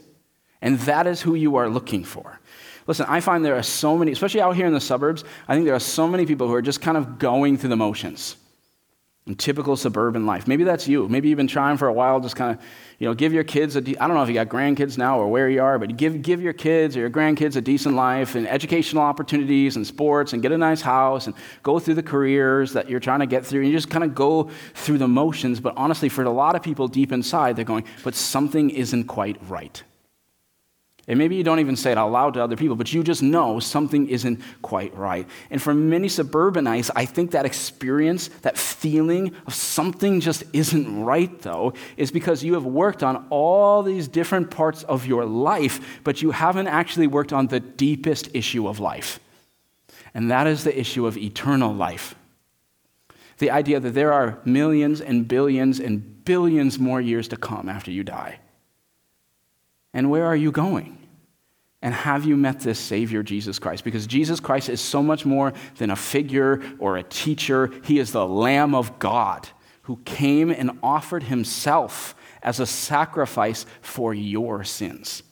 And 0.62 0.78
that 0.80 1.06
is 1.06 1.22
who 1.22 1.34
you 1.34 1.56
are 1.56 1.68
looking 1.68 2.04
for. 2.04 2.38
Listen, 2.86 3.06
I 3.08 3.20
find 3.20 3.44
there 3.44 3.56
are 3.56 3.62
so 3.62 3.96
many, 3.96 4.12
especially 4.12 4.40
out 4.40 4.56
here 4.56 4.66
in 4.66 4.72
the 4.72 4.80
suburbs, 4.80 5.24
I 5.46 5.54
think 5.54 5.64
there 5.64 5.74
are 5.74 5.80
so 5.80 6.08
many 6.08 6.26
people 6.26 6.48
who 6.48 6.54
are 6.54 6.62
just 6.62 6.80
kind 6.80 6.96
of 6.96 7.18
going 7.18 7.56
through 7.56 7.70
the 7.70 7.76
motions 7.76 8.36
in 9.26 9.36
typical 9.36 9.76
suburban 9.76 10.26
life. 10.26 10.48
Maybe 10.48 10.64
that's 10.64 10.88
you. 10.88 11.08
Maybe 11.08 11.28
you've 11.28 11.36
been 11.36 11.46
trying 11.46 11.76
for 11.76 11.86
a 11.88 11.92
while, 11.92 12.20
just 12.20 12.36
kind 12.36 12.56
of, 12.56 12.64
you 12.98 13.06
know, 13.06 13.14
give 13.14 13.32
your 13.32 13.44
kids 13.44 13.76
a, 13.76 13.80
de- 13.80 13.96
I 13.98 14.08
don't 14.08 14.16
know 14.16 14.22
if 14.22 14.28
you 14.28 14.34
got 14.34 14.48
grandkids 14.48 14.98
now 14.98 15.20
or 15.20 15.28
where 15.28 15.48
you 15.48 15.62
are, 15.62 15.78
but 15.78 15.96
give, 15.96 16.22
give 16.22 16.40
your 16.40 16.52
kids 16.52 16.96
or 16.96 17.00
your 17.00 17.10
grandkids 17.10 17.54
a 17.54 17.60
decent 17.60 17.94
life 17.94 18.34
and 18.34 18.48
educational 18.48 19.02
opportunities 19.02 19.76
and 19.76 19.86
sports 19.86 20.32
and 20.32 20.42
get 20.42 20.52
a 20.52 20.58
nice 20.58 20.80
house 20.80 21.26
and 21.26 21.36
go 21.62 21.78
through 21.78 21.94
the 21.94 22.02
careers 22.02 22.72
that 22.72 22.88
you're 22.88 22.98
trying 22.98 23.20
to 23.20 23.26
get 23.26 23.44
through. 23.44 23.60
And 23.60 23.70
you 23.70 23.76
just 23.76 23.90
kind 23.90 24.04
of 24.04 24.14
go 24.14 24.50
through 24.74 24.98
the 24.98 25.08
motions. 25.08 25.60
But 25.60 25.74
honestly, 25.76 26.08
for 26.08 26.24
a 26.24 26.30
lot 26.30 26.56
of 26.56 26.62
people 26.62 26.88
deep 26.88 27.12
inside, 27.12 27.56
they're 27.56 27.64
going, 27.64 27.84
but 28.02 28.14
something 28.14 28.70
isn't 28.70 29.04
quite 29.04 29.36
right. 29.48 29.82
And 31.10 31.18
maybe 31.18 31.34
you 31.34 31.42
don't 31.42 31.58
even 31.58 31.74
say 31.74 31.90
it 31.90 31.98
out 31.98 32.12
loud 32.12 32.34
to 32.34 32.44
other 32.44 32.54
people, 32.54 32.76
but 32.76 32.92
you 32.92 33.02
just 33.02 33.20
know 33.20 33.58
something 33.58 34.08
isn't 34.08 34.40
quite 34.62 34.96
right. 34.96 35.28
And 35.50 35.60
for 35.60 35.74
many 35.74 36.08
suburbanites, 36.08 36.88
I 36.94 37.04
think 37.04 37.32
that 37.32 37.44
experience, 37.44 38.28
that 38.42 38.56
feeling 38.56 39.34
of 39.44 39.52
something 39.52 40.20
just 40.20 40.44
isn't 40.52 41.02
right, 41.02 41.36
though, 41.42 41.74
is 41.96 42.12
because 42.12 42.44
you 42.44 42.54
have 42.54 42.64
worked 42.64 43.02
on 43.02 43.26
all 43.28 43.82
these 43.82 44.06
different 44.06 44.52
parts 44.52 44.84
of 44.84 45.04
your 45.04 45.24
life, 45.24 46.00
but 46.04 46.22
you 46.22 46.30
haven't 46.30 46.68
actually 46.68 47.08
worked 47.08 47.32
on 47.32 47.48
the 47.48 47.58
deepest 47.58 48.28
issue 48.32 48.68
of 48.68 48.78
life. 48.78 49.18
And 50.14 50.30
that 50.30 50.46
is 50.46 50.62
the 50.62 50.78
issue 50.78 51.08
of 51.08 51.18
eternal 51.18 51.74
life. 51.74 52.14
The 53.38 53.50
idea 53.50 53.80
that 53.80 53.94
there 53.94 54.12
are 54.12 54.38
millions 54.44 55.00
and 55.00 55.26
billions 55.26 55.80
and 55.80 56.24
billions 56.24 56.78
more 56.78 57.00
years 57.00 57.26
to 57.26 57.36
come 57.36 57.68
after 57.68 57.90
you 57.90 58.04
die. 58.04 58.38
And 59.92 60.08
where 60.08 60.24
are 60.24 60.36
you 60.36 60.52
going? 60.52 60.98
And 61.82 61.94
have 61.94 62.24
you 62.24 62.36
met 62.36 62.60
this 62.60 62.78
Savior, 62.78 63.22
Jesus 63.22 63.58
Christ? 63.58 63.84
Because 63.84 64.06
Jesus 64.06 64.38
Christ 64.38 64.68
is 64.68 64.80
so 64.80 65.02
much 65.02 65.24
more 65.24 65.54
than 65.78 65.90
a 65.90 65.96
figure 65.96 66.62
or 66.78 66.96
a 66.96 67.02
teacher. 67.02 67.70
He 67.84 67.98
is 67.98 68.12
the 68.12 68.26
Lamb 68.26 68.74
of 68.74 68.98
God 68.98 69.48
who 69.82 69.96
came 70.04 70.50
and 70.50 70.78
offered 70.82 71.24
himself 71.24 72.14
as 72.42 72.60
a 72.60 72.66
sacrifice 72.66 73.64
for 73.80 74.12
your 74.12 74.62
sins. 74.62 75.22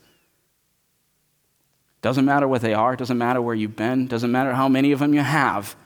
Doesn't 2.00 2.24
matter 2.24 2.48
what 2.48 2.62
they 2.62 2.74
are, 2.74 2.96
doesn't 2.96 3.18
matter 3.18 3.42
where 3.42 3.54
you've 3.54 3.76
been, 3.76 4.06
doesn't 4.06 4.32
matter 4.32 4.54
how 4.54 4.68
many 4.68 4.92
of 4.92 5.00
them 5.00 5.12
you 5.12 5.20
have. 5.20 5.76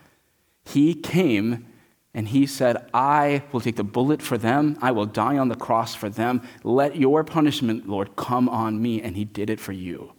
He 0.65 0.95
came 0.95 1.67
and 2.15 2.29
he 2.29 2.47
said, 2.47 2.89
I 2.93 3.43
will 3.51 3.61
take 3.61 3.77
the 3.77 3.85
bullet 3.85 4.21
for 4.21 4.37
them. 4.37 4.79
I 4.83 4.93
will 4.93 5.07
die 5.07 5.39
on 5.39 5.49
the 5.49 5.57
cross 5.57 5.95
for 5.95 6.11
them. 6.11 6.43
Let 6.63 6.97
your 6.97 7.25
punishment, 7.25 7.89
Lord, 7.89 8.15
come 8.17 8.49
on 8.49 8.81
me. 8.81 9.01
And 9.01 9.17
he 9.17 9.25
did 9.25 9.49
it 9.49 9.59
for 9.59 9.73
you. 9.73 10.13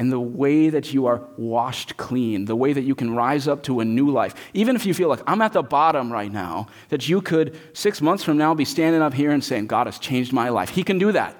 And 0.00 0.10
the 0.10 0.18
way 0.18 0.70
that 0.70 0.94
you 0.94 1.04
are 1.04 1.22
washed 1.36 1.98
clean, 1.98 2.46
the 2.46 2.56
way 2.56 2.72
that 2.72 2.84
you 2.84 2.94
can 2.94 3.14
rise 3.14 3.46
up 3.46 3.62
to 3.64 3.80
a 3.80 3.84
new 3.84 4.10
life, 4.10 4.34
even 4.54 4.74
if 4.74 4.86
you 4.86 4.94
feel 4.94 5.10
like 5.10 5.20
I'm 5.26 5.42
at 5.42 5.52
the 5.52 5.62
bottom 5.62 6.10
right 6.10 6.32
now, 6.32 6.68
that 6.88 7.06
you 7.06 7.20
could 7.20 7.54
six 7.74 8.00
months 8.00 8.24
from 8.24 8.38
now 8.38 8.54
be 8.54 8.64
standing 8.64 9.02
up 9.02 9.12
here 9.12 9.30
and 9.30 9.44
saying, 9.44 9.66
God 9.66 9.86
has 9.86 9.98
changed 9.98 10.32
my 10.32 10.48
life. 10.48 10.70
He 10.70 10.84
can 10.84 10.98
do 10.98 11.12
that. 11.12 11.36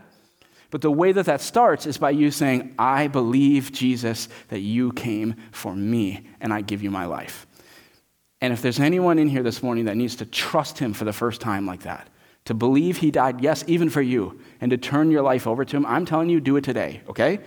But 0.70 0.82
the 0.82 0.90
way 0.90 1.10
that 1.10 1.24
that 1.24 1.40
starts 1.40 1.86
is 1.86 1.96
by 1.96 2.10
you 2.10 2.30
saying, 2.30 2.74
I 2.78 3.06
believe, 3.06 3.72
Jesus, 3.72 4.28
that 4.48 4.60
you 4.60 4.92
came 4.92 5.36
for 5.52 5.74
me, 5.74 6.26
and 6.38 6.52
I 6.52 6.60
give 6.60 6.82
you 6.82 6.90
my 6.90 7.06
life. 7.06 7.46
And 8.42 8.52
if 8.52 8.60
there's 8.60 8.78
anyone 8.78 9.18
in 9.18 9.30
here 9.30 9.42
this 9.42 9.62
morning 9.62 9.86
that 9.86 9.96
needs 9.96 10.16
to 10.16 10.26
trust 10.26 10.78
him 10.78 10.92
for 10.92 11.06
the 11.06 11.14
first 11.14 11.40
time 11.40 11.64
like 11.64 11.84
that, 11.84 12.10
to 12.44 12.52
believe 12.52 12.98
he 12.98 13.10
died, 13.10 13.40
yes, 13.40 13.64
even 13.66 13.88
for 13.88 14.02
you, 14.02 14.38
and 14.60 14.70
to 14.70 14.76
turn 14.76 15.10
your 15.10 15.22
life 15.22 15.46
over 15.46 15.64
to 15.64 15.76
him, 15.78 15.86
I'm 15.86 16.04
telling 16.04 16.28
you, 16.28 16.40
do 16.40 16.56
it 16.56 16.64
today, 16.64 17.00
okay? 17.08 17.40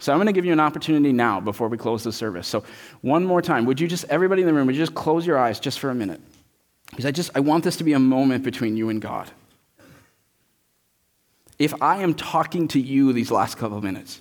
So 0.00 0.12
I'm 0.12 0.18
going 0.18 0.26
to 0.26 0.32
give 0.32 0.44
you 0.44 0.52
an 0.52 0.60
opportunity 0.60 1.12
now 1.12 1.40
before 1.40 1.68
we 1.68 1.78
close 1.78 2.02
the 2.02 2.12
service. 2.12 2.48
So 2.48 2.64
one 3.00 3.24
more 3.24 3.40
time, 3.40 3.64
would 3.66 3.80
you 3.80 3.86
just, 3.86 4.04
everybody 4.08 4.42
in 4.42 4.48
the 4.48 4.54
room, 4.54 4.66
would 4.66 4.74
you 4.74 4.82
just 4.82 4.94
close 4.94 5.26
your 5.26 5.38
eyes 5.38 5.60
just 5.60 5.78
for 5.78 5.90
a 5.90 5.94
minute? 5.94 6.20
Because 6.90 7.06
I 7.06 7.10
just, 7.10 7.30
I 7.34 7.40
want 7.40 7.64
this 7.64 7.76
to 7.76 7.84
be 7.84 7.92
a 7.92 7.98
moment 7.98 8.44
between 8.44 8.76
you 8.76 8.88
and 8.88 9.00
God. 9.00 9.30
If 11.58 11.80
I 11.80 12.02
am 12.02 12.14
talking 12.14 12.68
to 12.68 12.80
you 12.80 13.12
these 13.12 13.30
last 13.30 13.56
couple 13.56 13.78
of 13.78 13.84
minutes, 13.84 14.20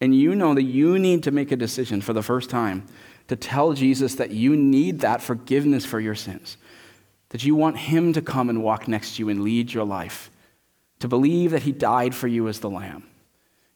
and 0.00 0.14
you 0.14 0.34
know 0.34 0.54
that 0.54 0.64
you 0.64 0.98
need 0.98 1.22
to 1.22 1.30
make 1.30 1.52
a 1.52 1.56
decision 1.56 2.00
for 2.00 2.12
the 2.12 2.22
first 2.22 2.50
time 2.50 2.86
to 3.28 3.36
tell 3.36 3.72
Jesus 3.72 4.16
that 4.16 4.30
you 4.30 4.56
need 4.56 5.00
that 5.00 5.22
forgiveness 5.22 5.84
for 5.86 6.00
your 6.00 6.14
sins, 6.14 6.56
that 7.30 7.44
you 7.44 7.54
want 7.54 7.76
Him 7.76 8.12
to 8.12 8.22
come 8.22 8.50
and 8.50 8.62
walk 8.62 8.88
next 8.88 9.16
to 9.16 9.22
you 9.22 9.28
and 9.28 9.42
lead 9.42 9.72
your 9.72 9.84
life, 9.84 10.30
to 11.00 11.08
believe 11.08 11.52
that 11.52 11.62
He 11.62 11.72
died 11.72 12.14
for 12.14 12.28
you 12.28 12.48
as 12.48 12.60
the 12.60 12.70
Lamb. 12.70 13.04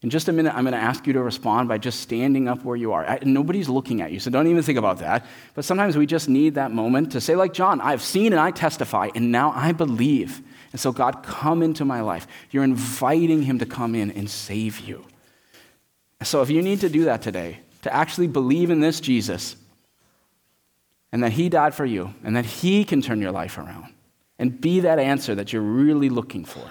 In 0.02 0.08
just 0.08 0.28
a 0.28 0.32
minute, 0.32 0.54
I'm 0.54 0.64
going 0.64 0.72
to 0.72 0.78
ask 0.78 1.06
you 1.06 1.12
to 1.12 1.22
respond 1.22 1.68
by 1.68 1.76
just 1.76 2.00
standing 2.00 2.48
up 2.48 2.64
where 2.64 2.76
you 2.76 2.94
are. 2.94 3.04
I, 3.04 3.18
nobody's 3.22 3.68
looking 3.68 4.00
at 4.00 4.10
you, 4.12 4.18
so 4.18 4.30
don't 4.30 4.46
even 4.46 4.62
think 4.62 4.78
about 4.78 4.98
that. 5.00 5.26
But 5.54 5.66
sometimes 5.66 5.96
we 5.96 6.06
just 6.06 6.26
need 6.26 6.54
that 6.54 6.70
moment 6.70 7.12
to 7.12 7.20
say, 7.20 7.36
like 7.36 7.52
John, 7.52 7.82
I've 7.82 8.00
seen 8.00 8.32
and 8.32 8.40
I 8.40 8.50
testify, 8.50 9.10
and 9.14 9.30
now 9.30 9.52
I 9.54 9.72
believe. 9.72 10.40
And 10.72 10.80
so, 10.80 10.90
God, 10.90 11.22
come 11.22 11.62
into 11.62 11.84
my 11.84 12.00
life. 12.00 12.26
You're 12.50 12.64
inviting 12.64 13.42
Him 13.42 13.58
to 13.58 13.66
come 13.66 13.94
in 13.94 14.10
and 14.12 14.30
save 14.30 14.80
you. 14.80 15.04
So, 16.22 16.40
if 16.40 16.48
you 16.48 16.62
need 16.62 16.80
to 16.80 16.88
do 16.88 17.04
that 17.04 17.20
today, 17.20 17.60
to 17.82 17.94
actually 17.94 18.26
believe 18.26 18.70
in 18.70 18.80
this 18.80 19.00
Jesus 19.00 19.56
and 21.12 21.22
that 21.22 21.32
He 21.32 21.50
died 21.50 21.74
for 21.74 21.84
you 21.84 22.14
and 22.24 22.36
that 22.36 22.46
He 22.46 22.84
can 22.84 23.02
turn 23.02 23.20
your 23.20 23.32
life 23.32 23.58
around 23.58 23.92
and 24.38 24.58
be 24.58 24.80
that 24.80 24.98
answer 24.98 25.34
that 25.34 25.52
you're 25.52 25.60
really 25.60 26.08
looking 26.08 26.46
for. 26.46 26.70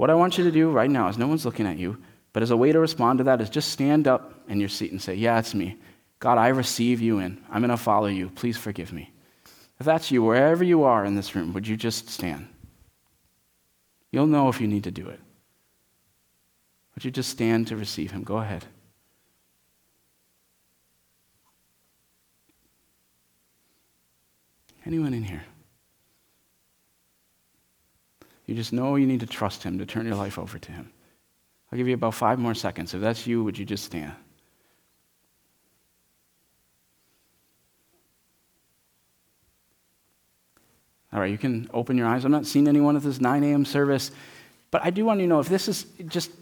What 0.00 0.08
I 0.08 0.14
want 0.14 0.38
you 0.38 0.44
to 0.44 0.50
do 0.50 0.70
right 0.70 0.90
now 0.90 1.08
is 1.08 1.18
no 1.18 1.28
one's 1.28 1.44
looking 1.44 1.66
at 1.66 1.76
you, 1.76 1.98
but 2.32 2.42
as 2.42 2.50
a 2.50 2.56
way 2.56 2.72
to 2.72 2.80
respond 2.80 3.18
to 3.18 3.24
that 3.24 3.42
is 3.42 3.50
just 3.50 3.70
stand 3.70 4.08
up 4.08 4.32
in 4.48 4.58
your 4.58 4.70
seat 4.70 4.92
and 4.92 5.02
say, 5.02 5.14
Yeah, 5.14 5.38
it's 5.38 5.54
me. 5.54 5.76
God, 6.20 6.38
I 6.38 6.48
receive 6.48 7.02
you 7.02 7.18
in. 7.18 7.38
I'm 7.50 7.60
going 7.60 7.68
to 7.68 7.76
follow 7.76 8.06
you. 8.06 8.30
Please 8.30 8.56
forgive 8.56 8.94
me. 8.94 9.12
If 9.78 9.84
that's 9.84 10.10
you, 10.10 10.22
wherever 10.22 10.64
you 10.64 10.84
are 10.84 11.04
in 11.04 11.16
this 11.16 11.36
room, 11.36 11.52
would 11.52 11.68
you 11.68 11.76
just 11.76 12.08
stand? 12.08 12.48
You'll 14.10 14.26
know 14.26 14.48
if 14.48 14.58
you 14.58 14.66
need 14.66 14.84
to 14.84 14.90
do 14.90 15.06
it. 15.06 15.20
Would 16.94 17.04
you 17.04 17.10
just 17.10 17.28
stand 17.28 17.66
to 17.66 17.76
receive 17.76 18.10
him? 18.10 18.22
Go 18.22 18.38
ahead. 18.38 18.64
Anyone 24.86 25.12
in 25.12 25.24
here? 25.24 25.44
You 28.50 28.56
just 28.56 28.72
know 28.72 28.96
you 28.96 29.06
need 29.06 29.20
to 29.20 29.26
trust 29.26 29.62
Him 29.62 29.78
to 29.78 29.86
turn 29.86 30.06
your 30.06 30.16
life 30.16 30.36
over 30.36 30.58
to 30.58 30.72
Him. 30.72 30.90
I'll 31.70 31.76
give 31.76 31.86
you 31.86 31.94
about 31.94 32.14
five 32.14 32.36
more 32.36 32.52
seconds. 32.52 32.92
If 32.92 33.00
that's 33.00 33.24
you, 33.24 33.44
would 33.44 33.56
you 33.56 33.64
just 33.64 33.84
stand? 33.84 34.12
All 41.12 41.20
right, 41.20 41.30
you 41.30 41.38
can 41.38 41.70
open 41.72 41.96
your 41.96 42.08
eyes. 42.08 42.24
I'm 42.24 42.32
not 42.32 42.44
seeing 42.44 42.66
anyone 42.66 42.96
at 42.96 43.04
this 43.04 43.20
9 43.20 43.44
a.m. 43.44 43.64
service, 43.64 44.10
but 44.72 44.84
I 44.84 44.90
do 44.90 45.04
want 45.04 45.20
you 45.20 45.26
to 45.26 45.28
know 45.28 45.38
if 45.38 45.48
this 45.48 45.68
is 45.68 45.86
just 46.08 46.32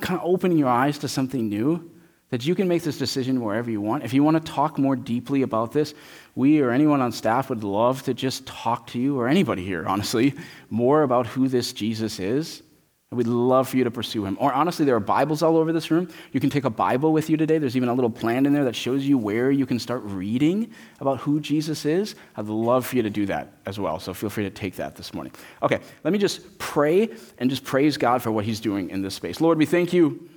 kind 0.00 0.18
of 0.18 0.26
opening 0.26 0.56
your 0.56 0.70
eyes 0.70 0.96
to 1.00 1.08
something 1.08 1.50
new, 1.50 1.90
that 2.32 2.46
you 2.46 2.54
can 2.54 2.66
make 2.66 2.82
this 2.82 2.96
decision 2.96 3.42
wherever 3.42 3.70
you 3.70 3.78
want. 3.78 4.04
If 4.04 4.14
you 4.14 4.22
want 4.22 4.42
to 4.42 4.52
talk 4.52 4.78
more 4.78 4.96
deeply 4.96 5.42
about 5.42 5.72
this, 5.72 5.92
we 6.34 6.62
or 6.62 6.70
anyone 6.70 7.02
on 7.02 7.12
staff 7.12 7.50
would 7.50 7.62
love 7.62 8.02
to 8.04 8.14
just 8.14 8.46
talk 8.46 8.86
to 8.88 8.98
you, 8.98 9.20
or 9.20 9.28
anybody 9.28 9.62
here, 9.62 9.84
honestly, 9.86 10.34
more 10.70 11.02
about 11.02 11.26
who 11.26 11.46
this 11.46 11.74
Jesus 11.74 12.18
is. 12.18 12.62
And 13.10 13.18
we'd 13.18 13.26
love 13.26 13.68
for 13.68 13.76
you 13.76 13.84
to 13.84 13.90
pursue 13.90 14.24
him. 14.24 14.38
Or 14.40 14.50
honestly, 14.50 14.86
there 14.86 14.96
are 14.96 15.00
Bibles 15.00 15.42
all 15.42 15.58
over 15.58 15.74
this 15.74 15.90
room. 15.90 16.08
You 16.32 16.40
can 16.40 16.48
take 16.48 16.64
a 16.64 16.70
Bible 16.70 17.12
with 17.12 17.28
you 17.28 17.36
today. 17.36 17.58
There's 17.58 17.76
even 17.76 17.90
a 17.90 17.94
little 17.94 18.08
plan 18.08 18.46
in 18.46 18.54
there 18.54 18.64
that 18.64 18.76
shows 18.76 19.04
you 19.04 19.18
where 19.18 19.50
you 19.50 19.66
can 19.66 19.78
start 19.78 20.00
reading 20.02 20.70
about 21.00 21.18
who 21.18 21.38
Jesus 21.38 21.84
is. 21.84 22.14
I'd 22.34 22.46
love 22.46 22.86
for 22.86 22.96
you 22.96 23.02
to 23.02 23.10
do 23.10 23.26
that 23.26 23.52
as 23.66 23.78
well. 23.78 24.00
So 24.00 24.14
feel 24.14 24.30
free 24.30 24.44
to 24.44 24.50
take 24.50 24.76
that 24.76 24.96
this 24.96 25.12
morning. 25.12 25.34
Okay, 25.62 25.80
let 26.02 26.14
me 26.14 26.18
just 26.18 26.56
pray 26.56 27.10
and 27.36 27.50
just 27.50 27.62
praise 27.62 27.98
God 27.98 28.22
for 28.22 28.32
what 28.32 28.46
he's 28.46 28.58
doing 28.58 28.88
in 28.88 29.02
this 29.02 29.14
space. 29.14 29.38
Lord, 29.38 29.58
we 29.58 29.66
thank 29.66 29.92
you 29.92 30.30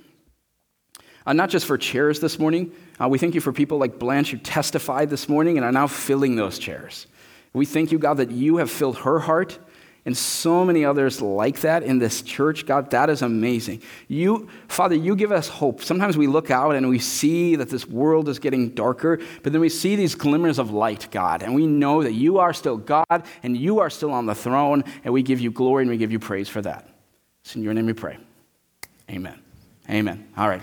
uh, 1.26 1.32
not 1.32 1.50
just 1.50 1.66
for 1.66 1.76
chairs 1.76 2.20
this 2.20 2.38
morning. 2.38 2.72
Uh, 3.00 3.08
we 3.08 3.18
thank 3.18 3.34
you 3.34 3.40
for 3.40 3.52
people 3.52 3.78
like 3.78 3.98
Blanche 3.98 4.30
who 4.30 4.38
testified 4.38 5.10
this 5.10 5.28
morning 5.28 5.58
and 5.58 5.66
are 5.66 5.72
now 5.72 5.86
filling 5.86 6.36
those 6.36 6.58
chairs. 6.58 7.06
We 7.52 7.66
thank 7.66 7.92
you, 7.92 7.98
God, 7.98 8.18
that 8.18 8.30
you 8.30 8.58
have 8.58 8.70
filled 8.70 8.98
her 8.98 9.18
heart 9.18 9.58
and 10.06 10.16
so 10.16 10.64
many 10.64 10.84
others 10.84 11.20
like 11.20 11.60
that 11.62 11.82
in 11.82 11.98
this 11.98 12.22
church. 12.22 12.64
God, 12.64 12.90
that 12.90 13.10
is 13.10 13.22
amazing. 13.22 13.82
You, 14.06 14.48
Father, 14.68 14.94
you 14.94 15.16
give 15.16 15.32
us 15.32 15.48
hope. 15.48 15.82
Sometimes 15.82 16.16
we 16.16 16.28
look 16.28 16.50
out 16.50 16.76
and 16.76 16.88
we 16.88 17.00
see 17.00 17.56
that 17.56 17.68
this 17.68 17.86
world 17.86 18.28
is 18.28 18.38
getting 18.38 18.70
darker, 18.70 19.18
but 19.42 19.52
then 19.52 19.60
we 19.60 19.68
see 19.68 19.96
these 19.96 20.14
glimmers 20.14 20.60
of 20.60 20.70
light, 20.70 21.08
God, 21.10 21.42
and 21.42 21.54
we 21.56 21.66
know 21.66 22.04
that 22.04 22.12
you 22.12 22.38
are 22.38 22.54
still 22.54 22.76
God 22.76 23.24
and 23.42 23.56
you 23.56 23.80
are 23.80 23.90
still 23.90 24.12
on 24.12 24.26
the 24.26 24.34
throne, 24.34 24.84
and 25.02 25.12
we 25.12 25.22
give 25.22 25.40
you 25.40 25.50
glory 25.50 25.82
and 25.82 25.90
we 25.90 25.96
give 25.96 26.12
you 26.12 26.20
praise 26.20 26.48
for 26.48 26.62
that. 26.62 26.88
It's 27.44 27.56
in 27.56 27.64
your 27.64 27.74
name 27.74 27.86
we 27.86 27.92
pray. 27.92 28.16
Amen. 29.10 29.40
Amen. 29.90 30.28
All 30.36 30.48
right. 30.48 30.62